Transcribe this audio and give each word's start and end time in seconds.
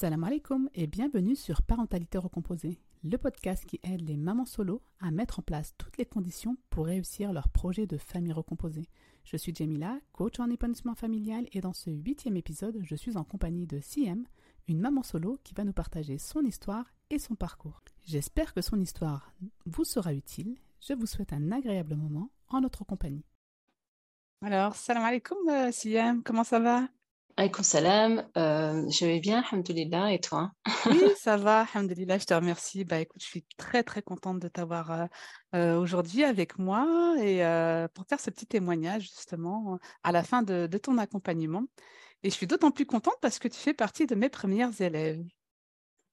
Salam 0.00 0.24
alaikum 0.24 0.70
et 0.74 0.86
bienvenue 0.86 1.36
sur 1.36 1.60
Parentalité 1.60 2.16
Recomposée, 2.16 2.80
le 3.04 3.18
podcast 3.18 3.66
qui 3.66 3.78
aide 3.82 4.00
les 4.00 4.16
mamans 4.16 4.46
solo 4.46 4.80
à 4.98 5.10
mettre 5.10 5.40
en 5.40 5.42
place 5.42 5.74
toutes 5.76 5.98
les 5.98 6.06
conditions 6.06 6.56
pour 6.70 6.86
réussir 6.86 7.34
leur 7.34 7.50
projet 7.50 7.86
de 7.86 7.98
famille 7.98 8.32
recomposée. 8.32 8.88
Je 9.24 9.36
suis 9.36 9.54
Jamila, 9.54 9.98
coach 10.14 10.40
en 10.40 10.48
épanouissement 10.48 10.94
familial 10.94 11.44
et 11.52 11.60
dans 11.60 11.74
ce 11.74 11.90
huitième 11.90 12.38
épisode, 12.38 12.80
je 12.82 12.94
suis 12.94 13.18
en 13.18 13.24
compagnie 13.24 13.66
de 13.66 13.78
CM, 13.78 14.24
une 14.68 14.80
maman 14.80 15.02
solo 15.02 15.38
qui 15.44 15.52
va 15.52 15.64
nous 15.64 15.74
partager 15.74 16.16
son 16.16 16.46
histoire 16.46 16.86
et 17.10 17.18
son 17.18 17.34
parcours. 17.34 17.82
J'espère 18.02 18.54
que 18.54 18.62
son 18.62 18.80
histoire 18.80 19.34
vous 19.66 19.84
sera 19.84 20.14
utile. 20.14 20.56
Je 20.80 20.94
vous 20.94 21.04
souhaite 21.04 21.34
un 21.34 21.52
agréable 21.52 21.94
moment 21.94 22.30
en 22.48 22.62
notre 22.62 22.84
compagnie. 22.86 23.26
Alors, 24.40 24.76
salam 24.76 25.04
alaikum, 25.04 25.36
euh, 25.50 25.70
CM, 25.70 26.22
comment 26.22 26.44
ça 26.44 26.58
va? 26.58 26.88
Alaykoum 27.36 27.64
salam, 27.64 28.28
euh, 28.36 28.88
je 28.90 29.06
vais 29.06 29.20
bien, 29.20 29.42
alhamdoulilah, 29.42 30.12
et 30.12 30.20
toi? 30.20 30.50
Oui, 30.86 31.00
ça 31.16 31.36
va, 31.36 31.66
alhamdoulilah, 31.74 32.18
je 32.18 32.24
te 32.24 32.34
remercie. 32.34 32.84
Bah 32.84 33.00
écoute, 33.00 33.20
je 33.22 33.26
suis 33.26 33.44
très 33.56 33.82
très 33.82 34.02
contente 34.02 34.40
de 34.40 34.48
t'avoir 34.48 34.90
euh, 34.90 35.06
euh, 35.54 35.78
aujourd'hui 35.78 36.24
avec 36.24 36.58
moi 36.58 37.14
et 37.18 37.38
pour 37.94 38.04
faire 38.06 38.20
ce 38.20 38.30
petit 38.30 38.46
témoignage 38.46 39.02
justement 39.02 39.78
à 40.02 40.12
la 40.12 40.22
fin 40.22 40.42
de, 40.42 40.66
de 40.66 40.78
ton 40.78 40.98
accompagnement. 40.98 41.64
Et 42.22 42.30
je 42.30 42.34
suis 42.34 42.46
d'autant 42.46 42.70
plus 42.70 42.86
contente 42.86 43.16
parce 43.22 43.38
que 43.38 43.48
tu 43.48 43.58
fais 43.58 43.74
partie 43.74 44.06
de 44.06 44.14
mes 44.14 44.28
premières 44.28 44.78
élèves. 44.80 45.24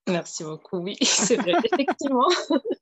Merci 0.08 0.44
beaucoup, 0.44 0.78
oui, 0.78 0.96
c'est 1.02 1.36
vrai, 1.36 1.54
effectivement. 1.66 2.28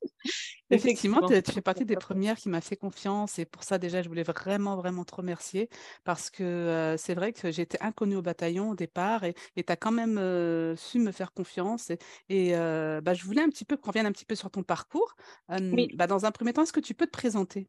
Effectivement, 0.76 1.28
tu, 1.28 1.52
fais 1.52 1.62
partie 1.62 1.86
des 1.86 1.96
premières 1.96 2.38
qui 2.38 2.50
m'a 2.50 2.62
fait 2.62 2.76
confiance 2.76 3.40
et 3.40 3.46
pour 3.46 3.64
ça 3.64 3.78
déjà, 3.78 4.02
je 4.02 4.08
voulais 4.08 4.24
vraiment, 4.24 4.76
vraiment 4.76 5.04
te 5.04 5.16
remercier 5.16 5.70
parce 6.04 6.30
que 6.30 6.44
euh, 6.44 6.98
c'est 6.98 7.14
vrai 7.14 7.34
que 7.34 7.52
j'étais 7.52 7.82
inconnue 7.82 8.16
au 8.16 8.22
bataillon 8.22 8.72
au 8.72 8.76
départ 8.76 9.24
et 9.24 9.34
tu 9.56 9.64
as 9.68 9.76
quand 9.76 9.92
même 9.92 10.18
euh, 10.18 10.76
su 10.76 11.00
me 11.00 11.12
faire 11.12 11.34
confiance 11.34 11.92
et, 12.30 12.56
euh, 12.56 13.02
bah, 13.02 13.14
je 13.14 13.24
voulais 13.24 13.42
un 13.42 13.50
petit 13.50 13.66
peu 13.66 13.78
qu'on 13.78 13.92
revienne 13.92 14.06
un 14.06 14.12
petit 14.12 14.26
peu 14.26 14.36
sur 14.36 14.52
ton 14.52 14.64
parcours. 14.64 15.16
oui. 15.50 15.90
Bah, 15.96 16.08
dans 16.08 16.26
un 16.26 16.32
premier 16.32 16.54
temps, 16.54 16.64
est-ce 16.64 16.74
que 16.74 16.80
tu 16.80 16.94
peux 16.94 17.06
te 17.06 17.12
présenter? 17.12 17.68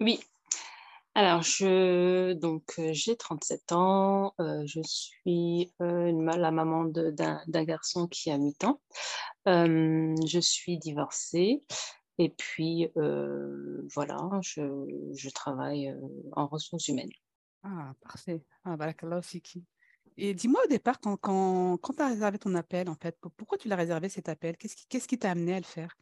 Oui, 0.00 0.20
alors, 1.14 1.40
je, 1.40 2.34
donc, 2.34 2.74
j'ai 2.92 3.16
37 3.16 3.72
ans, 3.72 4.34
je 4.38 4.80
suis 4.82 5.72
la 5.80 6.50
maman 6.50 6.84
d'un 6.84 7.64
garçon 7.64 8.06
qui 8.06 8.30
a 8.30 8.36
8 8.36 8.64
ans. 8.64 8.80
je 9.46 10.38
suis 10.42 10.76
divorcée 10.76 11.62
et 12.18 12.30
puis 12.30 12.88
voilà, 13.94 14.18
je, 14.42 15.30
travaille 15.30 15.94
en 16.32 16.46
ressources 16.46 16.88
humaines. 16.88 17.10
Ah, 17.62 17.92
parfait. 18.00 18.42
Ah, 18.64 18.76
aussi. 19.18 19.42
Et 20.16 20.32
dis-moi 20.34 20.60
au 20.64 20.68
départ, 20.68 20.98
quand, 21.00 21.16
quand, 21.16 21.76
quand 21.78 21.92
tu 21.92 22.02
as 22.02 22.08
réservé 22.08 22.38
ton 22.38 22.54
appel, 22.54 22.88
en 22.88 22.94
fait, 22.94 23.18
pourquoi 23.36 23.58
tu 23.58 23.68
l'as 23.68 23.76
réservé 23.76 24.08
cet 24.08 24.28
appel? 24.28 24.56
Qu'est-ce 24.56 25.08
qui 25.08 25.18
t'a 25.18 25.30
amené 25.30 25.54
à 25.54 25.58
le 25.58 25.64
faire? 25.64 25.96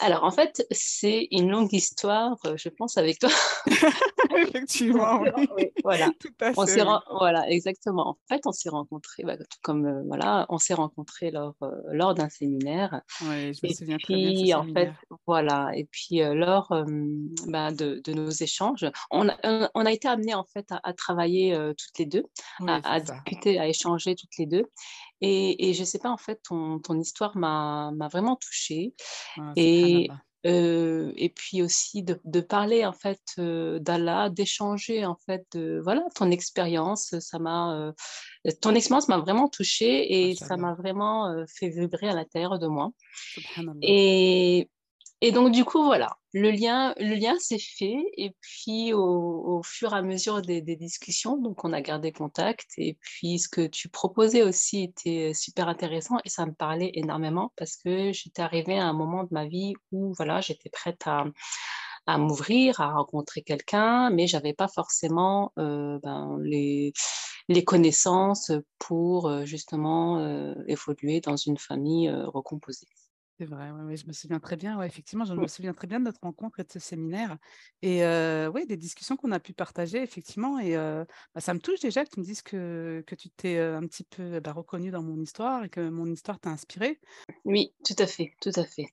Alors, 0.00 0.24
en 0.24 0.30
fait, 0.30 0.66
c'est 0.70 1.28
une 1.30 1.50
longue 1.50 1.72
histoire, 1.72 2.36
euh, 2.46 2.56
je 2.56 2.70
pense, 2.70 2.96
avec 2.96 3.18
toi. 3.18 3.30
Effectivement, 4.36 5.20
oui. 5.56 5.70
Voilà. 5.84 6.10
Tout 6.20 6.32
à 6.40 6.52
fait, 6.52 6.84
voilà, 7.10 7.48
exactement. 7.50 8.08
En 8.08 8.16
fait, 8.28 8.40
on 8.46 8.52
s'est 8.52 8.70
rencontrés, 8.70 9.24
bah, 9.24 9.36
comme 9.62 9.86
euh, 9.86 10.02
voilà, 10.06 10.46
on 10.48 10.58
s'est 10.58 10.74
rencontrés 10.74 11.30
lors, 11.30 11.54
euh, 11.62 11.70
lors 11.92 12.14
d'un 12.14 12.30
séminaire. 12.30 13.02
Oui, 13.22 13.52
je 13.52 13.60
me 13.62 13.70
et 13.70 13.74
souviens 13.74 13.96
puis, 13.98 14.34
très 14.34 14.42
bien. 14.44 14.58
en 14.58 14.72
fait, 14.72 14.92
voilà. 15.26 15.70
Et 15.74 15.84
puis, 15.90 16.20
lors 16.20 16.68
bah, 17.46 17.70
de, 17.70 18.00
de, 18.02 18.12
nos 18.14 18.30
échanges, 18.30 18.86
on 19.10 19.28
a, 19.28 19.70
on 19.74 19.84
a 19.84 19.92
été 19.92 20.08
amenés 20.08 20.34
en 20.34 20.44
fait 20.44 20.66
à, 20.70 20.92
travailler 20.94 21.56
toutes 21.76 21.98
les 21.98 22.06
deux, 22.06 22.24
à, 22.66 23.00
discuter, 23.00 23.58
à 23.58 23.68
échanger 23.68 24.14
toutes 24.14 24.36
les 24.38 24.46
deux. 24.46 24.64
Et, 25.20 25.74
je 25.74 25.80
ne 25.80 25.84
sais 25.84 25.98
pas, 25.98 26.10
en 26.10 26.16
fait, 26.16 26.40
ton, 26.42 26.78
ton 26.78 26.98
histoire 26.98 27.36
m'a 27.36 27.92
vraiment 28.10 28.36
touchée. 28.36 28.94
Ah, 29.36 29.52
et, 29.56 30.08
euh, 30.46 31.12
et 31.16 31.28
puis 31.28 31.62
aussi 31.62 32.02
de, 32.02 32.18
de 32.24 32.40
parler, 32.40 32.86
en 32.86 32.92
fait, 32.92 33.20
euh, 33.38 33.78
d'Allah, 33.78 34.30
d'échanger, 34.30 35.04
en 35.04 35.16
fait, 35.26 35.44
de, 35.52 35.80
voilà, 35.82 36.02
ton 36.14 36.30
expérience. 36.30 37.18
Ça 37.18 37.38
m'a, 37.38 37.74
euh, 37.74 37.92
ton 38.62 38.74
expérience 38.74 39.08
m'a 39.08 39.18
vraiment 39.18 39.48
touchée 39.48 40.30
et 40.30 40.34
ça 40.34 40.56
m'a 40.56 40.74
vraiment 40.74 41.44
fait 41.46 41.68
vibrer 41.68 42.08
à 42.08 42.14
l'intérieur 42.14 42.58
de 42.58 42.66
moi. 42.66 42.90
Et, 43.82 44.70
et 45.22 45.32
donc, 45.32 45.52
du 45.52 45.64
coup, 45.64 45.84
voilà, 45.84 46.16
le 46.32 46.50
lien, 46.50 46.94
le 46.98 47.14
lien 47.14 47.38
s'est 47.38 47.58
fait. 47.58 47.98
Et 48.16 48.34
puis, 48.40 48.94
au, 48.94 49.60
fur 49.62 49.92
et 49.92 49.96
à 49.96 50.02
mesure 50.02 50.40
des, 50.40 50.62
discussions, 50.62 51.36
donc 51.36 51.62
on 51.64 51.72
a 51.74 51.82
gardé 51.82 52.10
contact. 52.10 52.70
Et 52.78 52.96
puis, 53.00 53.38
ce 53.38 53.48
que 53.48 53.66
tu 53.66 53.88
proposais 53.90 54.42
aussi 54.42 54.82
était 54.84 55.32
super 55.34 55.68
intéressant 55.68 56.16
et 56.24 56.30
ça 56.30 56.46
me 56.46 56.52
parlait 56.52 56.90
énormément 56.94 57.52
parce 57.56 57.76
que 57.76 58.12
j'étais 58.12 58.42
arrivée 58.42 58.78
à 58.78 58.86
un 58.86 58.94
moment 58.94 59.24
de 59.24 59.28
ma 59.32 59.46
vie 59.46 59.74
où, 59.92 60.14
voilà, 60.16 60.40
j'étais 60.40 60.70
prête 60.70 61.06
à, 61.06 61.24
à 62.06 62.18
m'ouvrir, 62.18 62.80
à 62.80 62.92
rencontrer 62.92 63.42
quelqu'un, 63.42 64.10
mais 64.10 64.26
j'avais 64.26 64.54
pas 64.54 64.68
forcément 64.68 65.52
euh, 65.58 65.98
ben, 66.02 66.38
les, 66.42 66.92
les 67.48 67.64
connaissances 67.64 68.52
pour 68.78 69.28
euh, 69.28 69.44
justement 69.44 70.18
euh, 70.18 70.54
évoluer 70.66 71.20
dans 71.20 71.36
une 71.36 71.58
famille 71.58 72.10
recomposée. 72.10 72.86
C'est 73.40 73.46
vrai, 73.46 73.70
ouais, 73.70 73.96
je 73.96 74.06
me 74.06 74.12
souviens 74.12 74.38
très 74.38 74.56
bien. 74.56 74.78
Ouais, 74.78 74.86
effectivement, 74.86 75.24
je 75.24 75.32
me 75.32 75.46
souviens 75.46 75.72
très 75.72 75.86
bien 75.86 75.98
de 75.98 76.04
notre 76.04 76.20
rencontre 76.20 76.60
et 76.60 76.62
de 76.62 76.70
ce 76.70 76.78
séminaire. 76.78 77.38
Et 77.80 78.04
euh, 78.04 78.50
ouais, 78.50 78.66
des 78.66 78.76
discussions 78.76 79.16
qu'on 79.16 79.32
a 79.32 79.40
pu 79.40 79.54
partager, 79.54 80.02
effectivement. 80.02 80.58
Et 80.58 80.74
bah, 80.74 81.40
ça 81.40 81.54
me 81.54 81.58
touche 81.58 81.80
déjà 81.80 82.04
que 82.04 82.10
tu 82.10 82.20
me 82.20 82.24
dises 82.26 82.42
que, 82.42 83.02
que 83.06 83.14
tu 83.14 83.30
t'es 83.30 83.58
un 83.58 83.86
petit 83.86 84.04
peu 84.04 84.40
bah, 84.40 84.52
reconnue 84.52 84.90
dans 84.90 85.02
mon 85.02 85.18
histoire 85.18 85.64
et 85.64 85.70
que 85.70 85.88
mon 85.88 86.04
histoire 86.04 86.38
t'a 86.38 86.50
inspirée. 86.50 87.00
Oui, 87.46 87.72
tout 87.82 87.96
à 87.98 88.06
fait, 88.06 88.34
tout 88.42 88.52
à 88.56 88.64
fait. 88.64 88.88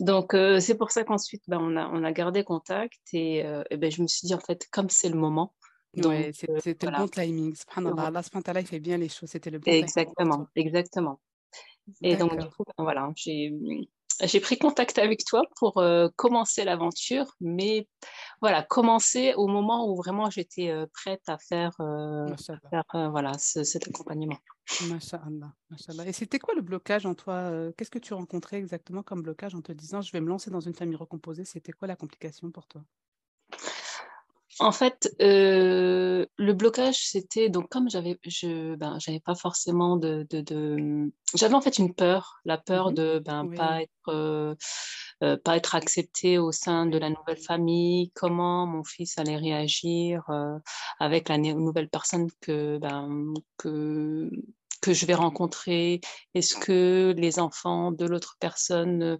Donc, 0.00 0.36
c'est 0.60 0.76
pour 0.76 0.90
ça 0.90 1.02
qu'ensuite, 1.04 1.44
bah, 1.48 1.56
on, 1.58 1.74
a, 1.74 1.88
on 1.88 2.04
a 2.04 2.12
gardé 2.12 2.44
contact 2.44 3.00
et, 3.14 3.38
et 3.38 3.76
ben, 3.78 3.90
je 3.90 4.02
me 4.02 4.06
suis 4.06 4.26
dit, 4.26 4.34
en 4.34 4.40
fait, 4.40 4.68
comme 4.70 4.90
c'est 4.90 5.08
le 5.08 5.18
moment, 5.18 5.54
c'était 5.94 6.90
le 6.90 6.96
bon 6.98 7.08
timing. 7.08 7.54
Subhanallah, 7.54 8.20
Allah 8.44 8.60
il 8.60 8.66
fait 8.66 8.80
bien 8.80 8.98
les 8.98 9.08
choses. 9.08 9.30
C'était 9.30 9.48
le 9.48 9.60
bon 9.60 9.72
exactement, 9.72 10.44
timing. 10.54 10.66
Exactement. 10.66 11.20
Et 12.02 12.16
donc, 12.16 12.38
du 12.38 12.48
coup, 12.48 12.64
ben, 12.76 12.84
voilà, 12.84 13.08
j'ai 13.16 14.40
pris 14.40 14.58
contact 14.58 14.98
avec 14.98 15.24
toi 15.24 15.42
pour 15.56 15.78
euh, 15.78 16.08
commencer 16.16 16.64
l'aventure, 16.64 17.26
mais 17.40 17.88
voilà, 18.40 18.62
commencer 18.62 19.34
au 19.36 19.46
moment 19.46 19.88
où 19.88 19.96
vraiment 19.96 20.30
j'étais 20.30 20.70
euh, 20.70 20.86
prête 20.92 21.22
à 21.28 21.38
faire, 21.38 21.72
euh, 21.80 22.26
voilà, 23.10 23.32
cet 23.38 23.88
accompagnement. 23.88 24.38
Masha'Allah, 24.88 26.06
Et 26.06 26.12
c'était 26.12 26.38
quoi 26.38 26.54
le 26.54 26.62
blocage 26.62 27.04
en 27.04 27.14
toi 27.14 27.50
Qu'est-ce 27.76 27.90
que 27.90 27.98
tu 27.98 28.14
rencontrais 28.14 28.58
exactement 28.58 29.02
comme 29.02 29.22
blocage 29.22 29.54
en 29.54 29.60
te 29.60 29.72
disant 29.72 30.02
je 30.02 30.12
vais 30.12 30.20
me 30.20 30.28
lancer 30.28 30.50
dans 30.50 30.60
une 30.60 30.74
famille 30.74 30.96
recomposée 30.96 31.44
C'était 31.44 31.72
quoi 31.72 31.88
la 31.88 31.96
complication 31.96 32.50
pour 32.50 32.66
toi? 32.66 32.84
En 34.58 34.72
fait, 34.72 35.14
euh, 35.20 36.26
le 36.36 36.52
blocage, 36.52 37.06
c'était 37.06 37.48
donc 37.48 37.68
comme 37.70 37.88
j'avais, 37.88 38.18
je, 38.24 38.74
ben, 38.76 38.98
j'avais 38.98 39.20
pas 39.20 39.34
forcément 39.34 39.96
de, 39.96 40.26
de, 40.30 41.10
j'avais 41.34 41.54
en 41.54 41.60
fait 41.60 41.78
une 41.78 41.94
peur, 41.94 42.40
la 42.44 42.58
peur 42.58 42.90
mmh 42.90 42.94
de 42.94 43.18
ben 43.24 43.50
pas 43.54 43.82
être, 43.82 44.08
euh, 44.08 44.54
euh, 45.22 45.36
pas 45.42 45.56
être 45.56 45.74
acceptée 45.74 46.38
au 46.38 46.52
sein 46.52 46.86
de 46.86 46.98
la 46.98 47.08
nouvelle 47.08 47.38
famille. 47.38 48.10
Comment 48.14 48.66
mon 48.66 48.84
fils 48.84 49.16
allait 49.18 49.36
réagir 49.36 50.24
avec 50.98 51.28
la 51.28 51.38
nouvelle 51.38 51.88
personne 51.88 52.28
que 52.40 52.78
ben 52.78 53.32
que 53.56 54.30
que 54.82 54.92
je 54.92 55.06
vais 55.06 55.14
rencontrer. 55.14 56.00
Est-ce 56.34 56.56
que 56.56 57.14
les 57.16 57.38
enfants 57.38 57.92
de 57.92 58.04
l'autre 58.04 58.36
personne 58.40 59.18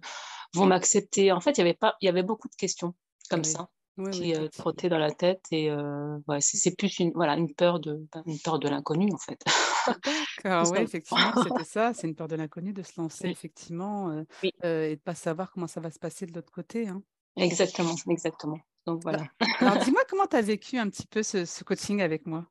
vont 0.53 0.65
m'accepter? 0.65 1.31
En 1.31 1.41
fait, 1.41 1.51
il 1.51 1.59
y 1.59 1.61
avait 1.61 1.73
pas, 1.73 1.95
il 2.01 2.05
y 2.05 2.09
avait 2.09 2.23
beaucoup 2.23 2.49
de 2.49 2.55
questions 2.55 2.93
comme 3.29 3.43
ça 3.43 3.69
qui 4.11 4.35
oui, 4.35 4.49
trottait 4.49 4.89
dans 4.89 4.97
la 4.97 5.11
tête 5.11 5.45
et 5.51 5.71
ouais, 5.71 6.41
c'est 6.41 6.75
plus 6.75 6.99
une 6.99 7.11
voilà 7.13 7.35
une 7.35 7.53
peur 7.53 7.79
de 7.79 8.05
ben, 8.11 8.23
une 8.25 8.39
peur 8.39 8.59
de 8.59 8.67
l'inconnu 8.67 9.11
en 9.13 9.17
fait. 9.17 9.43
D'accord, 10.43 10.71
oui 10.71 10.79
effectivement 10.79 11.43
c'était 11.43 11.63
ça, 11.63 11.93
c'est 11.93 12.07
une 12.07 12.15
peur 12.15 12.27
de 12.27 12.35
l'inconnu 12.35 12.73
de 12.73 12.81
se 12.81 12.99
lancer 12.99 13.27
effectivement 13.27 14.25
et 14.43 14.95
de 14.95 15.01
pas 15.03 15.15
savoir 15.15 15.51
comment 15.51 15.67
ça 15.67 15.79
va 15.79 15.91
se 15.91 15.99
passer 15.99 16.25
de 16.25 16.33
l'autre 16.33 16.51
côté. 16.51 16.87
Hein. 16.87 17.03
Exactement, 17.35 17.95
exactement. 18.09 18.59
Donc 18.85 19.01
voilà. 19.03 19.23
Alors 19.59 19.77
dis-moi 19.83 20.01
comment 20.09 20.27
tu 20.27 20.35
as 20.35 20.41
vécu 20.41 20.77
un 20.77 20.89
petit 20.89 21.07
peu 21.07 21.23
ce, 21.23 21.45
ce 21.45 21.63
coaching 21.63 22.01
avec 22.01 22.25
moi? 22.25 22.45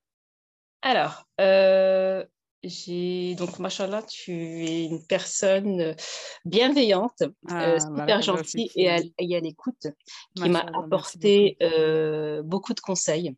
Alors, 0.82 1.28
j'ai 2.64 3.34
donc, 3.34 3.58
machallah, 3.58 4.02
tu 4.02 4.32
es 4.32 4.84
une 4.84 5.04
personne 5.04 5.80
euh, 5.80 5.94
bienveillante, 6.44 7.22
euh, 7.22 7.28
ah, 7.48 7.80
super 7.80 8.22
gentille 8.22 8.70
et 8.76 8.88
à, 8.88 9.00
l'écoute, 9.40 9.88
qui 10.34 10.48
m'a 10.48 10.64
apporté 10.74 11.56
euh, 11.62 12.42
beaucoup 12.42 12.74
de 12.74 12.80
conseils. 12.80 13.34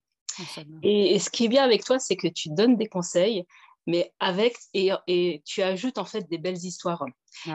Et, 0.82 1.19
ce 1.19 1.31
qui 1.31 1.44
est 1.44 1.49
bien 1.49 1.65
avec 1.65 1.85
toi, 1.85 1.99
c'est 1.99 2.17
que 2.17 2.29
tu 2.29 2.49
donnes 2.50 2.76
des 2.76 2.87
conseils, 2.87 3.44
mais 3.87 4.13
avec, 4.21 4.57
et, 4.73 4.91
et, 5.07 5.43
tu 5.45 5.63
ajoutes 5.63 5.99
en 5.99 6.05
fait 6.05 6.29
des 6.31 6.39
belles 6.39 6.65
histoires 6.65 7.05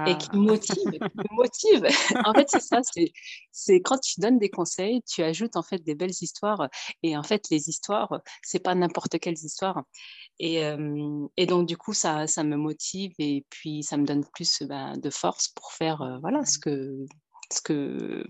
et 0.05 0.17
qui 0.17 0.29
ah. 0.31 0.37
motivent. 0.37 0.99
motive. 1.31 1.85
en 2.25 2.33
fait, 2.33 2.49
c'est 2.49 2.61
ça, 2.61 2.81
c'est 3.51 3.81
quand 3.81 3.97
tu 3.99 4.19
donnes 4.19 4.37
des 4.37 4.49
conseils, 4.49 5.01
tu 5.03 5.23
ajoutes 5.23 5.55
en 5.55 5.63
fait 5.63 5.79
des 5.79 5.95
belles 5.95 6.13
histoires. 6.21 6.67
Et 7.03 7.17
en 7.17 7.23
fait, 7.23 7.45
les 7.49 7.69
histoires, 7.69 8.21
c'est 8.43 8.59
pas 8.59 8.75
n'importe 8.75 9.19
quelles 9.19 9.37
histoires. 9.43 9.83
Et, 10.39 10.63
euh, 10.63 11.27
et, 11.37 11.45
donc, 11.45 11.67
du 11.67 11.77
coup, 11.77 11.93
ça, 11.93 12.27
ça 12.27 12.43
me 12.43 12.55
motive 12.57 13.13
et 13.19 13.45
puis 13.49 13.83
ça 13.83 13.97
me 13.97 14.05
donne 14.05 14.25
plus 14.33 14.63
ben, 14.63 14.97
de 14.97 15.09
force 15.09 15.49
pour 15.49 15.71
faire 15.71 16.01
euh, 16.01 16.17
voilà, 16.19 16.45
ce 16.45 16.57
que, 16.59 17.05
ce 17.51 17.61
que, 17.61 18.23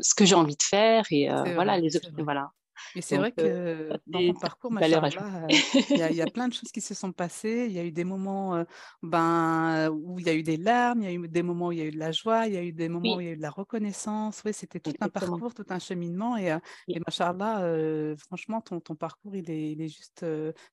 ce 0.00 0.14
que 0.14 0.24
j'ai 0.24 0.34
envie 0.34 0.56
de 0.56 0.62
faire. 0.62 1.04
Et 1.10 1.30
euh, 1.30 1.54
voilà, 1.54 1.78
les 1.78 1.90
voilà. 2.18 2.50
Mais 2.94 3.00
c'est 3.00 3.16
vrai 3.16 3.32
que 3.32 3.90
dans 4.06 4.20
ton 4.20 4.34
parcours, 4.34 4.70
il 4.80 4.88
y, 4.88 6.02
a, 6.02 6.10
y, 6.10 6.22
a 6.22 6.26
plein 6.26 6.48
de 6.48 6.52
choses 6.52 6.70
qui 6.72 6.80
se 6.80 6.94
sont 6.94 7.12
passées. 7.12 7.66
Il 7.68 7.72
y 7.72 7.78
a 7.78 7.84
eu 7.84 7.92
des 7.92 8.04
moments 8.04 8.64
ben, 9.02 9.90
où 9.90 10.18
il 10.18 10.26
y 10.26 10.30
a 10.30 10.34
eu 10.34 10.42
des 10.42 10.56
larmes, 10.56 11.02
il 11.02 11.04
y 11.04 11.08
a 11.08 11.12
eu 11.12 11.28
des 11.28 11.42
moments 11.42 11.68
où 11.68 11.72
il 11.72 11.78
y 11.78 11.82
a 11.82 11.86
eu 11.86 11.90
de 11.90 11.98
la 11.98 12.12
joie, 12.12 12.46
il 12.46 12.54
y 12.54 12.56
a 12.56 12.62
eu 12.62 12.72
des 12.72 12.88
moments 12.88 13.16
où 13.16 13.20
il 13.20 13.26
y 13.26 13.30
a 13.30 13.32
eu 13.32 13.36
de 13.36 13.42
la 13.42 13.50
reconnaissance. 13.50 14.42
Oui, 14.44 14.52
c'était 14.52 14.80
tout 14.80 14.92
un 15.00 15.08
parcours, 15.08 15.54
tout 15.54 15.66
un 15.68 15.78
cheminement. 15.78 16.36
Et, 16.36 16.56
et 16.88 17.00
machallah, 17.00 18.16
franchement, 18.16 18.60
ton, 18.60 18.80
ton, 18.80 18.94
parcours, 18.94 19.34
il 19.36 19.50
est, 19.50 19.72
il 19.72 19.80
est 19.82 19.88
juste 19.88 20.24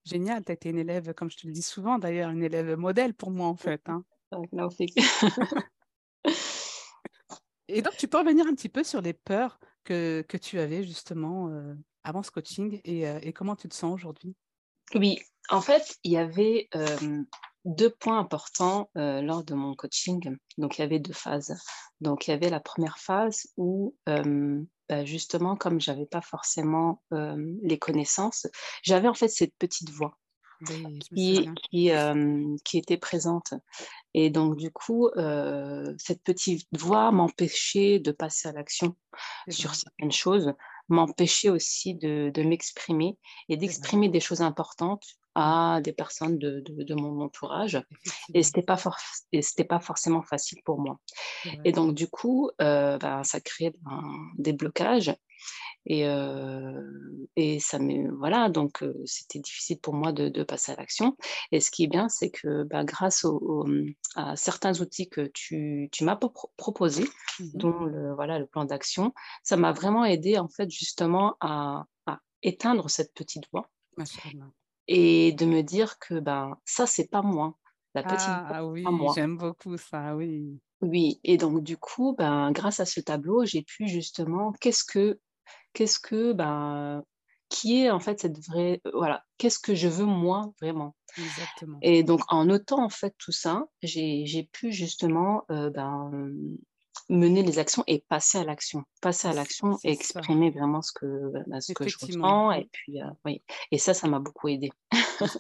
génial. 0.04 0.44
Tu 0.44 0.52
as 0.52 0.56
été 0.56 0.69
une 0.69 0.80
élève, 0.80 1.13
comme 1.13 1.30
je 1.30 1.38
te 1.38 1.48
le 1.48 1.54
dis 1.54 1.62
souvent 1.62 2.00
d'ailleurs, 2.00 2.30
une 2.31 2.44
élève 2.44 2.75
modèle 2.78 3.13
pour 3.13 3.31
moi 3.31 3.48
en 3.48 3.56
fait. 3.56 3.81
Hein. 3.88 4.04
Et 7.68 7.81
donc, 7.81 7.96
tu 7.98 8.08
peux 8.08 8.18
revenir 8.18 8.46
un 8.48 8.54
petit 8.54 8.69
peu 8.69 8.84
sur 8.84 9.02
les 9.02 9.13
peurs 9.13 9.60
que, 9.84 10.24
que 10.28 10.38
tu 10.38 10.60
avais 10.60 10.84
justement 10.84 11.50
avant 12.03 12.24
ce 12.24 12.31
coaching 12.31 12.81
euh, 12.88 13.19
et, 13.21 13.33
comment 13.33 13.56
tu 13.56 13.68
te 13.69 13.75
sens 13.75 13.94
aujourd'hui? 13.94 14.36
Oui, 14.95 15.19
en 15.50 15.62
fait, 15.62 15.98
il 16.03 16.12
y 16.12 16.18
avait 16.18 16.69
deux 17.65 17.89
points 17.89 18.19
importants 18.19 18.89
euh, 18.98 19.21
lors 19.21 19.44
de 19.44 19.53
mon 19.53 19.75
coaching. 19.75 20.38
Donc, 20.57 20.77
il 20.77 20.81
y 20.81 20.83
avait 20.83 21.00
deux 21.00 21.13
phases. 21.13 21.56
Donc, 22.01 22.27
il 22.27 22.31
y 22.31 22.33
avait 22.33 22.50
la 22.50 22.59
première 22.59 22.98
phase 22.98 23.48
où, 23.57 23.95
bah, 24.06 25.06
justement, 25.06 25.56
comme 25.56 25.80
je 25.80 25.92
n'avais 25.92 26.06
pas 26.06 26.21
forcément 26.21 27.01
les 27.12 27.80
connaissances, 27.80 28.48
j'avais 28.83 29.07
en 29.07 29.13
fait 29.13 29.30
cette 29.30 29.56
petite 29.57 29.89
voix. 29.92 30.18
qui, 31.15 31.50
qui, 31.71 31.92
qui, 32.63 32.77
était 32.77 32.98
présente. 32.98 33.53
Et 34.13 34.30
donc, 34.30 34.57
du 34.57 34.71
coup, 34.71 35.09
cette 35.98 36.24
petite 36.24 36.68
voix 36.77 37.12
m'empêchait 37.12 38.00
de 38.00 38.12
passer 38.12 38.50
à 38.50 38.51
l'action 38.51 38.95
sur 39.48 39.74
certaines 39.74 40.12
choses 40.12 40.53
m'empêcher 40.91 41.49
aussi 41.49 41.95
de, 41.95 42.31
m'exprimer 42.43 43.17
et 43.49 43.57
d'exprimer 43.57 44.09
des 44.09 44.19
choses 44.19 44.41
importantes 44.41 45.05
à 45.33 45.79
des 45.81 45.93
personnes 45.93 46.38
de, 46.38 46.93
mon 46.93 47.21
entourage. 47.21 47.81
Et 48.33 48.43
ce 48.43 48.49
n'était 48.49 48.63
pas, 48.63 48.77
pas 49.69 49.79
forcément 49.79 50.21
facile 50.21 50.59
pour 50.65 50.79
moi. 50.79 50.99
Et 51.63 51.71
donc, 51.71 51.95
du 51.95 52.07
coup, 52.07 52.49
euh, 52.61 52.97
ben, 52.97 53.23
ça 53.23 53.39
crée 53.39 53.73
des 54.38 54.53
blocages. 54.53 55.13
Et, 55.85 56.07
euh, 56.07 56.81
et 57.35 57.59
ça 57.59 57.79
me 57.79 58.11
voilà 58.17 58.49
donc 58.49 58.83
euh, 58.83 58.93
c'était 59.05 59.39
difficile 59.39 59.79
pour 59.79 59.93
moi 59.93 60.11
de, 60.11 60.43
passer 60.43 60.71
à 60.71 60.75
l'action. 60.75 61.17
Et 61.51 61.59
ce 61.59 61.71
qui 61.71 61.83
est 61.83 61.88
bien 61.88 62.09
c'est 62.09 62.29
que 62.29 62.63
bah, 62.63 62.83
grâce 62.83 63.25
à 64.15 64.35
certains 64.35 64.79
outils 64.81 65.09
que 65.09 65.29
tu, 65.33 65.89
tu 65.91 66.03
m'as 66.03 66.17
proposés 66.57 67.03
mmh 67.39 67.45
dont 67.53 67.85
le 67.85 68.13
voilà 68.13 68.39
le 68.39 68.45
plan 68.45 68.65
d'action 68.65 69.13
ça 69.43 69.57
m'a 69.57 69.71
vraiment 69.71 70.05
aidé 70.05 70.38
en 70.38 70.47
fait 70.47 70.69
justement 70.69 71.35
à, 71.39 71.85
éteindre 72.43 72.89
cette 72.89 73.13
petite 73.13 73.43
voix 73.51 73.69
et 74.88 75.31
de 75.33 75.45
me 75.45 75.61
dire 75.61 75.99
que 75.99 76.19
ben 76.19 76.57
ça 76.65 76.88
c'est 76.88 77.07
pas 77.07 77.21
moi. 77.21 77.55
La 77.93 78.03
petite 78.03 78.19
ah, 78.21 78.47
ah 78.49 78.65
oui 78.65 78.85
j'aime 79.15 79.38
beaucoup 79.38 79.77
ça 79.77 80.15
oui. 80.15 80.59
Oui 80.81 81.19
et 81.23 81.38
donc 81.38 81.61
du 81.61 81.77
coup 81.77 82.15
ben 82.17 82.51
grâce 82.51 82.79
à 82.79 82.85
ce 82.85 82.99
tableau 82.99 83.45
j'ai 83.45 83.61
pu 83.61 83.88
justement 83.88 84.53
qu'est-ce 84.53 84.83
que 84.83 85.19
qu'est-ce 85.73 85.99
que, 85.99 86.33
ben, 86.33 87.03
qui 87.49 87.83
est 87.83 87.91
en 87.91 87.99
fait 87.99 88.19
cette 88.19 88.39
vraie, 88.39 88.81
euh, 88.88 88.91
voilà, 88.93 89.23
qu'est-ce 89.38 89.59
que 89.59 89.75
je 89.75 89.88
veux 89.88 90.05
moi 90.05 90.53
vraiment? 90.61 90.95
Exactement. 91.17 91.77
Et 91.81 92.03
donc 92.03 92.21
en 92.29 92.45
notant 92.45 92.83
en 92.83 92.89
fait 92.89 93.13
tout 93.17 93.33
ça, 93.33 93.65
j'ai 93.83 94.49
pu 94.53 94.71
justement 94.71 95.43
euh, 95.51 95.69
ben, 95.69 96.31
mener 97.12 97.44
les 97.44 97.60
actions 97.60 97.84
et 97.88 98.04
passer 98.08 98.38
à 98.38 98.44
l'action, 98.44 98.84
passer 99.02 99.28
à 99.28 99.34
l'action 99.34 99.78
et 99.84 99.92
exprimer 99.92 100.50
vraiment 100.50 100.81
ce 100.81 100.94
que, 100.94 101.31
ben, 101.48 101.60
ce 101.60 101.74
que 101.74 101.88
je 101.88 101.98
ressens. 102.02 102.52
Et 102.54 102.69
puis, 102.72 103.02
euh, 103.02 103.06
oui. 103.25 103.44
Et 103.72 103.78
ça, 103.78 103.94
ça 103.94 104.08
m'a 104.08 104.19
beaucoup 104.19 104.48
aidé. 104.48 104.72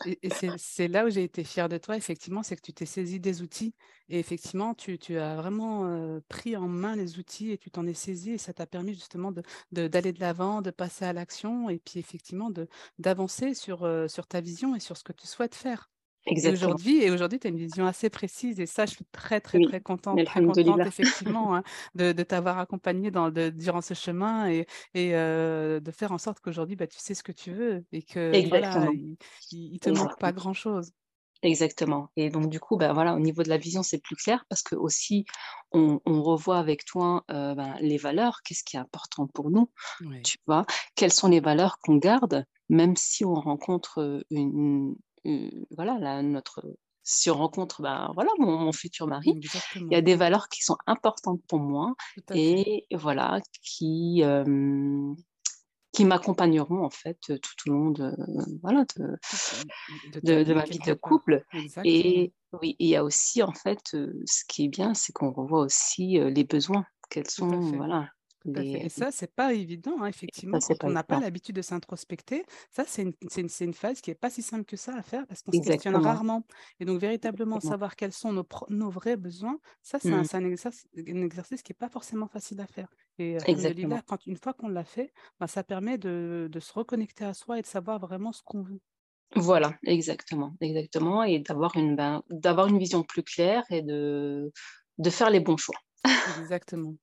et, 0.05 0.29
c'est 0.57 0.87
là 0.87 1.05
où 1.05 1.09
j'ai 1.09 1.23
été 1.23 1.43
fière 1.43 1.69
de 1.69 1.77
toi, 1.77 1.95
effectivement, 1.95 2.43
c'est 2.43 2.55
que 2.57 2.61
tu 2.61 2.73
t'es 2.73 2.85
saisi 2.85 3.19
des 3.19 3.41
outils 3.41 3.73
et 4.09 4.19
effectivement, 4.19 4.73
tu, 4.73 4.99
tu 4.99 5.17
as 5.17 5.35
vraiment 5.35 5.85
euh, 5.85 6.19
pris 6.27 6.57
en 6.57 6.67
main 6.67 6.97
les 6.97 7.17
outils 7.17 7.51
et 7.51 7.57
tu 7.57 7.71
t'en 7.71 7.87
es 7.87 7.93
saisi 7.93 8.31
et 8.31 8.37
ça 8.37 8.53
t'a 8.53 8.65
permis 8.65 8.93
justement 8.93 9.31
d'aller 9.31 10.11
de, 10.11 10.11
de 10.11 10.19
l'avant, 10.19 10.61
de 10.61 10.71
passer 10.71 11.05
à 11.05 11.13
l'action 11.13 11.69
et 11.69 11.79
puis 11.79 11.99
effectivement 11.99 12.51
d'avancer 12.99 13.53
sur, 13.53 13.83
euh, 13.83 14.09
sur 14.09 14.27
ta 14.27 14.41
vision 14.41 14.75
et 14.75 14.81
sur 14.81 14.97
ce 14.97 15.05
que 15.05 15.13
tu 15.13 15.25
souhaites 15.25 15.55
faire. 15.55 15.89
Aujourd'hui, 16.27 17.03
et 17.03 17.09
aujourd'hui, 17.09 17.39
tu 17.39 17.47
as 17.47 17.49
une 17.49 17.57
vision 17.57 17.85
assez 17.87 18.09
précise 18.09 18.59
et 18.59 18.67
ça, 18.67 18.85
je 18.85 18.91
suis 18.91 19.05
très, 19.11 19.41
très, 19.41 19.59
très 19.59 19.81
contente, 19.81 20.23
très 20.23 20.43
contente 20.43 20.79
effectivement 20.85 21.55
hein, 21.55 21.63
de, 21.95 22.11
de 22.11 22.23
t'avoir 22.23 22.59
accompagnée 22.59 23.09
dans, 23.09 23.31
de, 23.31 23.49
durant 23.49 23.81
ce 23.81 23.95
chemin 23.95 24.47
et, 24.49 24.67
et 24.93 25.15
euh, 25.15 25.79
de 25.79 25.91
faire 25.91 26.11
en 26.11 26.19
sorte 26.19 26.39
qu'aujourd'hui, 26.39 26.75
bah, 26.75 26.85
tu 26.85 26.99
sais 26.99 27.15
ce 27.15 27.23
que 27.23 27.31
tu 27.31 27.51
veux 27.51 27.83
et 27.91 28.03
que 28.03 28.47
voilà, 28.49 28.87
il 29.51 29.73
ne 29.73 29.77
te 29.77 29.89
manque 29.89 30.19
pas 30.19 30.31
grand-chose. 30.31 30.91
Exactement. 31.43 32.11
Et 32.15 32.29
donc, 32.29 32.49
du 32.49 32.59
coup, 32.59 32.77
bah, 32.77 32.93
voilà, 32.93 33.15
au 33.15 33.19
niveau 33.19 33.41
de 33.41 33.49
la 33.49 33.57
vision, 33.57 33.81
c'est 33.81 33.97
plus 33.97 34.15
clair 34.15 34.45
parce 34.47 34.61
que 34.61 34.75
aussi, 34.75 35.25
on, 35.71 35.99
on 36.05 36.21
revoit 36.21 36.59
avec 36.59 36.85
toi 36.85 37.23
euh, 37.31 37.55
ben, 37.55 37.75
les 37.81 37.97
valeurs, 37.97 38.41
qu'est-ce 38.43 38.63
qui 38.63 38.77
est 38.77 38.79
important 38.79 39.25
pour 39.25 39.49
nous, 39.49 39.71
tu 40.23 40.37
vois, 40.45 40.65
quelles 40.95 41.11
sont 41.11 41.29
les 41.29 41.39
valeurs 41.39 41.79
qu'on 41.79 41.95
garde, 41.95 42.45
même 42.69 42.95
si 42.95 43.25
on 43.25 43.33
rencontre 43.33 44.23
une, 44.29 44.95
voilà, 45.71 46.21
notre, 46.21 46.63
si 47.03 47.29
on 47.29 47.35
rencontre 47.35 47.81
ben, 47.81 48.11
voilà, 48.13 48.31
mon, 48.39 48.71
futur 48.71 49.07
mari, 49.07 49.39
il 49.75 49.87
y 49.91 49.95
a 49.95 50.01
des 50.01 50.15
valeurs 50.15 50.49
qui 50.49 50.63
sont 50.63 50.77
importantes 50.87 51.41
pour 51.47 51.59
moi 51.59 51.93
et 52.33 52.85
voilà, 52.91 53.39
qui, 53.61 54.23
qui 55.91 56.05
m'accompagneront 56.05 56.83
en 56.83 56.89
fait 56.89 57.19
tout 57.19 57.69
au 57.69 57.73
long 57.73 57.91
de, 57.91 58.11
voilà, 58.61 58.85
de, 60.23 60.43
de, 60.43 60.53
ma 60.53 60.65
vie 60.65 60.79
de 60.79 60.93
couple. 60.93 61.45
Et 61.83 62.33
oui, 62.61 62.75
il 62.79 62.87
y 62.87 62.95
a 62.95 63.03
aussi 63.03 63.43
en 63.43 63.53
fait, 63.53 63.81
ce 63.91 64.43
qui 64.47 64.65
est 64.65 64.69
bien, 64.69 64.93
c'est 64.93 65.13
qu'on 65.13 65.31
revoit 65.31 65.61
aussi 65.61 66.19
les 66.19 66.43
besoins, 66.43 66.85
quels 67.09 67.29
sont, 67.29 67.47
voilà, 67.47 68.09
et 68.55 68.89
ça, 68.89 69.11
c'est 69.11 69.33
pas 69.33 69.53
évident, 69.53 70.01
hein, 70.01 70.07
effectivement, 70.07 70.59
quand 70.59 70.83
on 70.83 70.89
n'a 70.89 71.03
pas 71.03 71.19
l'habitude 71.19 71.55
de 71.55 71.61
s'introspecter. 71.61 72.43
Ça, 72.69 72.83
c'est 72.87 73.03
une, 73.03 73.13
une, 73.37 73.47
une, 73.59 73.73
phase 73.73 74.01
qui 74.01 74.09
n'est 74.09 74.15
pas 74.15 74.29
si 74.29 74.41
simple 74.41 74.65
que 74.65 74.77
ça 74.77 74.95
à 74.95 75.01
faire 75.01 75.27
parce 75.27 75.41
qu'on 75.41 75.51
se 75.51 75.59
questionne 75.59 75.95
rarement. 75.95 76.45
Et 76.79 76.85
donc, 76.85 76.99
véritablement 76.99 77.59
savoir 77.59 77.95
quels 77.95 78.13
sont 78.13 78.33
nos, 78.33 78.47
nos 78.69 78.89
vrais 78.89 79.17
besoins, 79.17 79.59
ça, 79.81 79.99
c'est 79.99 80.11
un, 80.11 80.21
mmh. 80.21 80.45
exercice, 80.45 80.87
un, 80.97 81.21
exercice, 81.23 81.61
qui 81.61 81.71
n'est 81.71 81.77
pas 81.77 81.89
forcément 81.89 82.27
facile 82.27 82.61
à 82.61 82.67
faire. 82.67 82.89
Et 83.19 83.37
euh, 83.37 83.99
quand, 84.07 84.25
une 84.25 84.37
fois 84.37 84.53
qu'on 84.53 84.69
l'a 84.69 84.83
fait, 84.83 85.13
bah, 85.39 85.47
ça 85.47 85.63
permet 85.63 85.97
de, 85.97 86.49
de, 86.51 86.59
se 86.59 86.73
reconnecter 86.73 87.25
à 87.25 87.33
soi 87.33 87.59
et 87.59 87.61
de 87.61 87.67
savoir 87.67 87.99
vraiment 87.99 88.31
ce 88.31 88.41
qu'on 88.43 88.61
veut. 88.61 88.81
Voilà, 89.35 89.77
exactement, 89.85 90.55
exactement. 90.59 91.23
Et 91.23 91.39
d'avoir 91.39 91.75
une, 91.77 91.95
ben, 91.95 92.21
d'avoir 92.29 92.67
une 92.67 92.79
vision 92.79 93.03
plus 93.03 93.23
claire 93.23 93.63
et 93.69 93.81
de, 93.81 94.51
de 94.97 95.09
faire 95.09 95.29
les 95.29 95.39
bons 95.39 95.57
choix. 95.57 95.77
Exactement. 96.41 96.95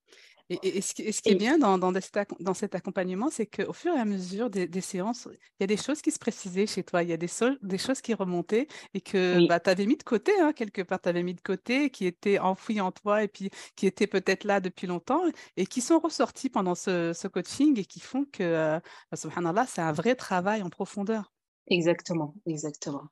Et, 0.50 0.80
ce, 0.80 0.94
qui, 0.94 1.02
est 1.02 1.34
bien 1.34 1.58
dans, 1.58 1.76
dans, 1.76 1.92
dans 1.92 2.54
cet 2.54 2.74
accompagnement, 2.74 3.28
c'est 3.30 3.46
qu'au 3.46 3.74
fur 3.74 3.94
et 3.94 4.00
à 4.00 4.06
mesure 4.06 4.48
des, 4.48 4.80
séances, 4.80 5.28
il 5.30 5.62
y 5.62 5.64
a 5.64 5.66
des 5.66 5.76
choses 5.76 6.00
qui 6.00 6.10
se 6.10 6.18
précisaient 6.18 6.66
chez 6.66 6.82
toi, 6.82 7.02
il 7.02 7.10
y 7.10 7.12
a 7.12 7.18
des, 7.18 7.28
des 7.62 7.78
choses 7.78 8.00
qui 8.00 8.14
remontaient 8.14 8.66
et 8.94 9.02
que 9.02 9.46
bah, 9.46 9.60
tu 9.60 9.68
avais 9.68 9.84
mis 9.84 9.98
de 9.98 10.02
côté, 10.02 10.32
hein, 10.40 10.54
quelque 10.54 10.80
part, 10.80 11.02
tu 11.02 11.08
avais 11.10 11.22
mis 11.22 11.34
de 11.34 11.40
côté, 11.42 11.90
qui 11.90 12.06
étaient 12.06 12.38
enfouies 12.38 12.80
en 12.80 12.92
toi 12.92 13.22
et 13.22 13.28
puis 13.28 13.50
qui 13.76 13.86
étaient 13.86 14.06
peut-être 14.06 14.44
là 14.44 14.60
depuis 14.60 14.86
longtemps 14.86 15.22
et 15.58 15.66
qui 15.66 15.82
sont 15.82 15.98
ressorties 15.98 16.48
pendant 16.48 16.74
ce, 16.74 17.28
coaching 17.28 17.78
et 17.78 17.84
qui 17.84 18.00
font 18.00 18.24
que, 18.24 18.42
euh, 18.42 18.80
subhanallah, 19.14 19.66
c'est 19.66 19.82
un 19.82 19.92
vrai 19.92 20.14
travail 20.14 20.62
en 20.62 20.70
profondeur. 20.70 21.30
Exactement, 21.66 22.34
exactement. 22.46 23.02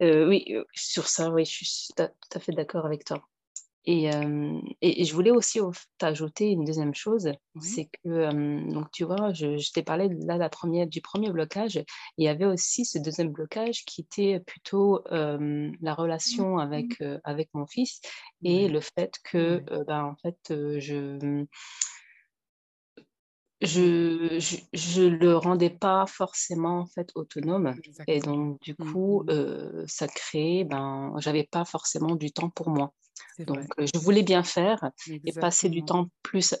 Euh, 0.00 0.26
oui, 0.26 0.46
euh, 0.50 0.64
sur 0.72 1.08
ça, 1.08 1.30
oui, 1.30 1.44
je 1.44 1.64
suis 1.64 1.88
tout 1.94 2.02
à 2.34 2.40
fait 2.40 2.52
d'accord 2.52 2.86
avec 2.86 3.04
toi. 3.04 3.22
Et, 3.84 4.08
et, 4.80 5.04
je 5.04 5.12
voulais 5.14 5.32
aussi 5.32 5.58
t'ajouter 5.98 6.50
une 6.50 6.64
deuxième 6.64 6.94
chose, 6.94 7.32
c'est 7.60 7.88
que, 8.04 8.70
donc 8.72 8.90
tu 8.92 9.04
vois, 9.04 9.32
je, 9.32 9.72
t'ai 9.72 9.82
parlé 9.82 10.08
là 10.08 10.36
la 10.36 10.48
première, 10.48 10.86
du 10.86 11.00
premier 11.00 11.30
blocage, 11.30 11.82
il 12.16 12.24
y 12.24 12.28
avait 12.28 12.44
aussi 12.44 12.84
ce 12.84 12.98
deuxième 12.98 13.32
blocage 13.32 13.84
qui 13.84 14.02
était 14.02 14.40
plutôt 14.40 15.02
la 15.10 15.38
mmh 15.38 15.72
relation 15.92 16.58
avec, 16.58 17.02
avec 17.24 17.48
mon 17.54 17.66
fils 17.66 18.00
et 18.44 18.68
le 18.68 18.80
fait 18.80 19.14
que, 19.24 19.58
ben, 19.84 20.04
en 20.04 20.16
fait, 20.16 20.54
je, 20.78 21.44
je, 23.62 24.38
je, 24.72 25.02
le 25.02 25.36
rendais 25.36 25.70
pas 25.70 26.06
forcément 26.06 26.80
en 26.80 26.86
fait 26.86 27.10
autonome 27.14 27.74
et 28.06 28.20
donc 28.20 28.60
du 28.60 28.74
mmh, 28.78 28.92
coup 28.92 29.24
mmh. 29.24 29.84
ça 29.86 30.08
crée 30.08 30.64
ben 30.64 31.14
j'avais 31.18 31.44
pas 31.44 31.64
forcément 31.64 32.14
du 32.16 32.32
temps 32.32 32.50
pour 32.50 32.70
moi 32.70 32.92
donc 33.38 33.66
je 33.78 33.98
voulais 33.98 34.22
bien 34.22 34.42
faire 34.42 34.90
et 35.06 35.32
passer 35.32 35.68
du 35.68 35.84
temps 35.84 36.08
plus 36.22 36.54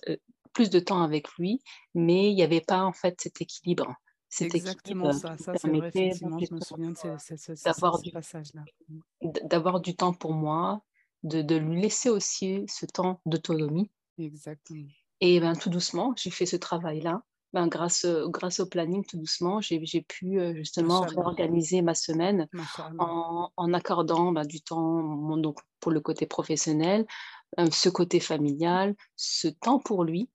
plus 0.52 0.70
de 0.70 0.78
temps 0.78 1.02
avec 1.02 1.28
lui 1.38 1.60
mais 1.94 2.30
il 2.30 2.34
n'y 2.34 2.42
avait 2.42 2.60
pas 2.60 2.82
en 2.82 2.92
fait 2.92 3.20
cet 3.20 3.40
équilibre 3.40 3.94
c'est 4.32 4.54
exactement 4.54 5.12
ça, 5.12 5.36
ça 5.36 5.52
c'est 5.58 5.68
vrai, 5.68 5.88
effectivement, 5.88 6.38
je 6.38 6.54
me 6.54 6.60
souviens 6.60 6.90
de 6.90 6.96
ce, 6.96 8.10
passage-là. 8.12 8.64
D'avoir 9.20 9.80
du 9.82 9.94
temps 9.94 10.14
pour 10.14 10.32
moi, 10.32 10.82
de, 11.22 11.42
de, 11.42 11.56
lui 11.56 11.82
laisser 11.82 12.08
aussi 12.08 12.64
ce 12.66 12.86
temps 12.86 13.20
d'autonomie. 13.26 13.90
Exactement. 14.16 14.88
Et 15.24 15.38
ben, 15.38 15.54
tout 15.54 15.70
doucement, 15.70 16.12
j'ai 16.16 16.30
fait 16.30 16.46
ce 16.46 16.56
travail-là. 16.56 17.22
Ben, 17.52 17.68
grâce, 17.68 18.04
grâce 18.26 18.58
au 18.58 18.66
planning, 18.66 19.04
tout 19.04 19.16
doucement, 19.16 19.60
j'ai 19.60 20.02
pu 20.02 20.40
euh, 20.40 20.52
justement 20.54 21.02
réorganiser 21.02 21.80
ma 21.80 21.94
semaine 21.94 22.48
en, 22.98 23.50
en, 23.56 23.72
accordant 23.72 24.32
ben, 24.32 24.44
du 24.44 24.62
temps 24.62 25.36
donc, 25.36 25.60
pour 25.78 25.92
le 25.92 26.00
côté 26.00 26.26
professionnel, 26.26 27.06
euh, 27.60 27.68
ce 27.70 27.88
côté 27.88 28.18
familial, 28.18 28.96
ce 29.14 29.46
temps 29.46 29.78
pour 29.78 30.02
lui, 30.02 30.28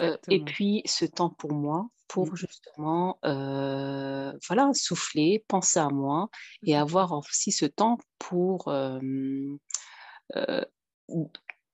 euh, 0.00 0.16
et 0.28 0.44
puis 0.44 0.82
ce 0.84 1.04
temps 1.04 1.30
pour 1.30 1.52
moi, 1.52 1.88
pour 2.06 2.30
mmh. 2.30 2.36
justement 2.36 3.18
euh, 3.24 4.32
voilà, 4.46 4.70
souffler, 4.72 5.44
penser 5.48 5.80
à 5.80 5.88
moi 5.88 6.28
et 6.62 6.76
avoir 6.76 7.12
aussi 7.12 7.50
ce 7.50 7.66
temps 7.66 7.98
pour 8.20 8.72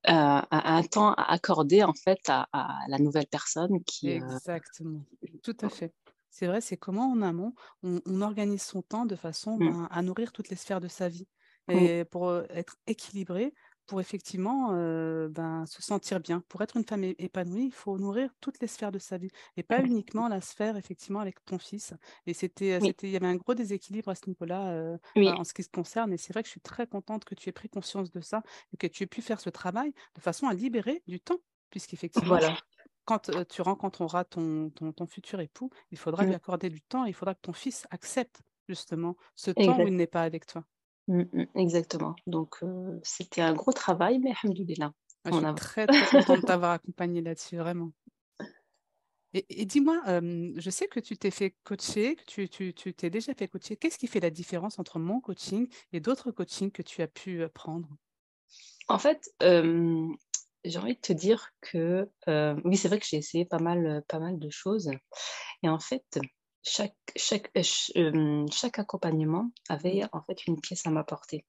euh, 0.09 0.41
un, 0.50 0.83
temps 0.83 1.12
à 1.12 1.33
accorder 1.33 1.83
en 1.85 1.93
fait 1.93 2.21
à, 2.29 2.47
la 2.88 2.99
nouvelle 2.99 3.27
personne 3.27 3.83
qui. 3.85 4.11
Exactement, 4.11 5.05
tout 5.43 5.57
à 5.61 5.69
fait. 5.69 5.93
C'est 6.31 6.47
vrai, 6.47 6.61
c'est 6.61 6.77
comment 6.77 7.11
en 7.11 7.23
amont 7.23 7.55
on, 7.83 8.21
organise 8.21 8.62
son 8.62 8.83
temps 8.83 9.07
de 9.07 9.17
façon 9.17 9.57
mmh. 9.57 9.59
ben, 9.59 9.88
à 9.91 10.03
nourrir 10.03 10.33
toutes 10.33 10.50
les 10.50 10.57
sphères 10.57 10.81
de 10.81 10.88
sa 10.88 11.09
vie 11.09 11.27
et 11.71 12.05
pour 12.07 12.35
être 12.50 12.77
équilibré 12.87 13.53
pour 13.88 14.00
effectivement 14.00 14.68
ben, 15.28 15.64
se 15.66 15.83
sentir 15.83 16.21
bien. 16.21 16.42
Pour 16.49 16.62
être 16.62 16.76
une 16.76 16.85
femme 16.85 17.04
épanouie, 17.04 17.66
il 17.66 17.73
faut 17.73 17.99
nourrir 17.99 18.30
toutes 18.40 18.61
les 18.61 18.68
sphères 18.68 18.92
de 18.92 18.99
sa 18.99 19.18
vie 19.18 19.30
et 19.57 19.62
pas 19.62 19.83
uniquement 19.83 20.28
la 20.28 20.40
sphère 20.40 20.76
effectivement 20.76 21.21
avec 21.21 21.45
ton 21.45 21.59
fils. 21.59 21.95
Et 22.26 22.35
c'était, 22.35 22.78
il 23.02 23.11
y 23.11 23.16
avait 23.16 23.26
un 23.26 23.37
gros 23.37 23.54
déséquilibre 23.54 24.11
à 24.11 24.14
ce 24.14 24.28
niveau-là 24.28 24.99
en 25.16 25.45
ce 25.45 25.54
qui 25.54 25.62
se 25.62 25.71
concerne. 25.71 26.12
Et 26.12 26.18
c'est 26.18 26.33
vrai 26.33 26.42
que 26.42 26.49
je 26.49 26.52
suis 26.52 26.61
très 26.61 26.87
contente 26.87 27.25
que 27.25 27.35
tu 27.35 27.49
aies 27.49 27.52
pris 27.52 27.68
conscience 27.68 28.11
de 28.11 28.21
ça 28.21 28.42
et 28.73 28.76
que 28.76 28.87
tu 28.87 29.02
aies 29.02 29.07
pu 29.09 29.23
faire 29.23 29.40
ce 29.40 29.50
travail 29.50 29.92
de 30.14 30.21
façon 30.21 30.47
à 30.47 30.54
libérer 30.54 31.02
du 31.07 31.21
temps, 31.21 31.38
puisqu'effectivement, 31.71 32.28
voilà. 32.28 32.57
quand 33.04 33.30
tu 33.49 33.62
rencontreras 33.62 34.25
ton, 34.25 34.71
ton, 34.71 34.92
ton, 34.92 35.07
futur 35.07 35.40
époux, 35.40 35.71
il 35.90 35.99
faudra 35.99 36.25
lui 36.25 36.33
mmh. 36.33 36.37
accorder 36.37 36.71
du 36.71 36.83
temps. 36.83 37.04
il 37.04 37.14
faudra 37.14 37.35
que 37.35 37.40
ton 37.40 37.52
fils 37.52 37.87
accepte 37.90 38.42
justement 38.68 39.16
ce 39.35 39.50
temps 39.50 39.78
où 39.78 39.87
il 39.87 39.97
n'est 39.97 40.07
pas 40.07 40.23
avec 40.23 40.47
toi. 40.47 40.64
Mmh, 41.09 41.23
mmh, 41.33 41.45
exactement. 41.57 42.15
Donc, 42.27 42.61
c'était 43.03 43.41
un 43.41 43.55
gros 43.55 43.73
travail, 43.73 44.19
mais 44.19 44.33
alhamdoulilah. 44.43 44.93
Ah, 45.25 45.31
je 45.33 45.37
suis 45.37 45.55
très, 45.57 45.88
très 45.88 46.07
contente 46.07 46.37
de 46.37 46.43
t'avoir 46.47 46.73
accompagnée 46.73 47.23
là-dessus, 47.23 47.57
vraiment. 47.57 47.93
Et, 49.35 49.67
dis-moi, 49.67 50.03
je 50.07 50.71
sais 50.71 50.87
que 50.87 51.00
tu 51.00 51.17
t'es 51.17 51.31
fait 51.31 51.55
coacher, 51.65 52.17
que 52.17 52.25
tu, 52.25 52.49
tu, 52.49 52.73
tu 52.73 52.95
t'es 52.95 53.11
déjà 53.11 53.35
fait 53.35 53.49
coacher. 53.49 53.77
Qu'est-ce 53.77 53.99
qui 53.99 54.07
fait 54.07 54.21
la 54.21 54.31
différence 54.31 54.79
entre 54.79 54.99
mon 54.99 55.21
coaching 55.21 55.69
et 55.93 56.00
d'autres 56.00 56.31
coachings 56.31 56.71
que 56.71 56.83
tu 56.83 57.03
as 57.03 57.09
pu 57.09 57.43
prendre? 57.55 57.88
En 58.88 58.99
fait, 58.99 59.31
j'ai 59.41 60.79
envie 60.79 60.95
de 60.95 61.00
te 61.00 61.12
dire 61.12 61.50
que 61.61 62.09
oui, 62.65 62.77
c'est 62.77 62.88
vrai 62.88 62.99
que 62.99 63.07
j'ai 63.07 63.19
essayé 63.19 63.45
pas 63.45 63.59
mal, 63.59 64.03
pas 64.09 64.19
mal 64.19 64.38
de 64.38 64.50
choses. 64.50 64.91
Et 65.62 65.69
en 65.69 65.79
fait, 65.79 66.19
chaque, 66.69 66.97
chaque, 67.17 67.51
euh, 67.97 68.47
chaque 68.51 68.79
accompagnement 68.79 69.51
avait 69.69 70.03
mmh. 70.03 70.09
en 70.13 70.23
fait 70.23 70.47
une 70.47 70.61
pièce 70.61 70.87
à 70.87 70.91
m'apporter. 70.91 71.45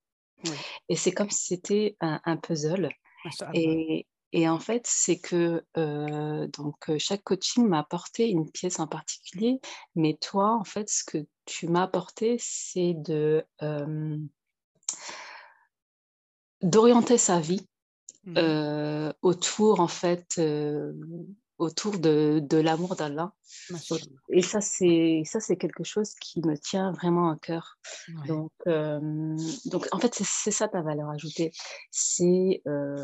Et 0.87 0.95
c'est 0.95 1.11
comme 1.11 1.29
si 1.29 1.47
c'était 1.47 1.97
un, 1.99 2.37
puzzle. 2.37 2.89
Et, 3.53 4.07
et, 4.31 4.47
en 4.47 4.59
fait, 4.59 4.83
c'est 4.85 5.19
que 5.19 5.65
euh, 5.75 6.47
donc 6.47 6.97
chaque 6.97 7.23
coaching 7.23 7.67
m'a 7.67 7.79
apporté 7.79 8.29
une 8.29 8.49
pièce 8.49 8.79
en 8.79 8.87
particulier, 8.87 9.59
mais 9.95 10.17
toi, 10.21 10.55
en 10.55 10.63
fait, 10.63 10.89
ce 10.89 11.03
que 11.03 11.17
tu 11.45 11.67
m'as 11.67 11.83
apporté, 11.83 12.37
c'est 12.39 12.93
de 12.93 13.45
d'orienter 16.61 17.17
sa 17.17 17.41
vie 17.41 17.67
mmh. 18.23 19.11
autour 19.21 19.81
en 19.81 19.89
fait 19.89 20.39
autour 21.59 21.99
de, 21.99 22.41
de 22.41 22.57
l'amour 22.57 22.95
d'Allah. 22.95 23.33
Et 24.29 24.41
ça, 24.41 24.61
c'est 24.61 25.23
ça, 25.25 25.39
c'est 25.39 25.57
quelque 25.57 25.83
chose 25.83 26.13
qui 26.21 26.41
me 26.41 26.57
tient 26.57 26.91
vraiment 26.91 27.31
à 27.31 27.37
cœur. 27.37 27.77
Donc, 28.27 28.51
euh, 28.67 28.99
donc, 29.65 29.87
en 29.91 29.99
fait, 29.99 30.13
c'est 30.23 30.51
ça 30.51 30.67
ta 30.67 30.81
valeur 30.81 31.09
ajoutée. 31.09 31.51
C'est 31.91 32.61
euh, 32.67 32.95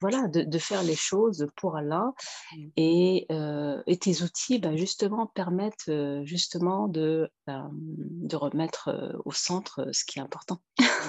voilà, 0.00 0.28
de, 0.28 0.42
de, 0.42 0.58
faire 0.58 0.82
les 0.82 0.94
choses 0.94 1.46
pour 1.56 1.76
Allah. 1.76 2.12
Mm. 2.54 2.68
Et, 2.76 3.26
euh, 3.32 3.82
et, 3.86 3.98
tes 3.98 4.22
outils, 4.22 4.58
bah, 4.58 4.76
justement, 4.76 5.26
permettent 5.26 5.90
justement 6.24 6.88
de, 6.88 7.30
de 7.46 8.36
remettre 8.36 9.20
au 9.24 9.32
centre 9.32 9.88
ce 9.92 10.04
qui 10.04 10.18
est 10.18 10.22
important. 10.22 10.60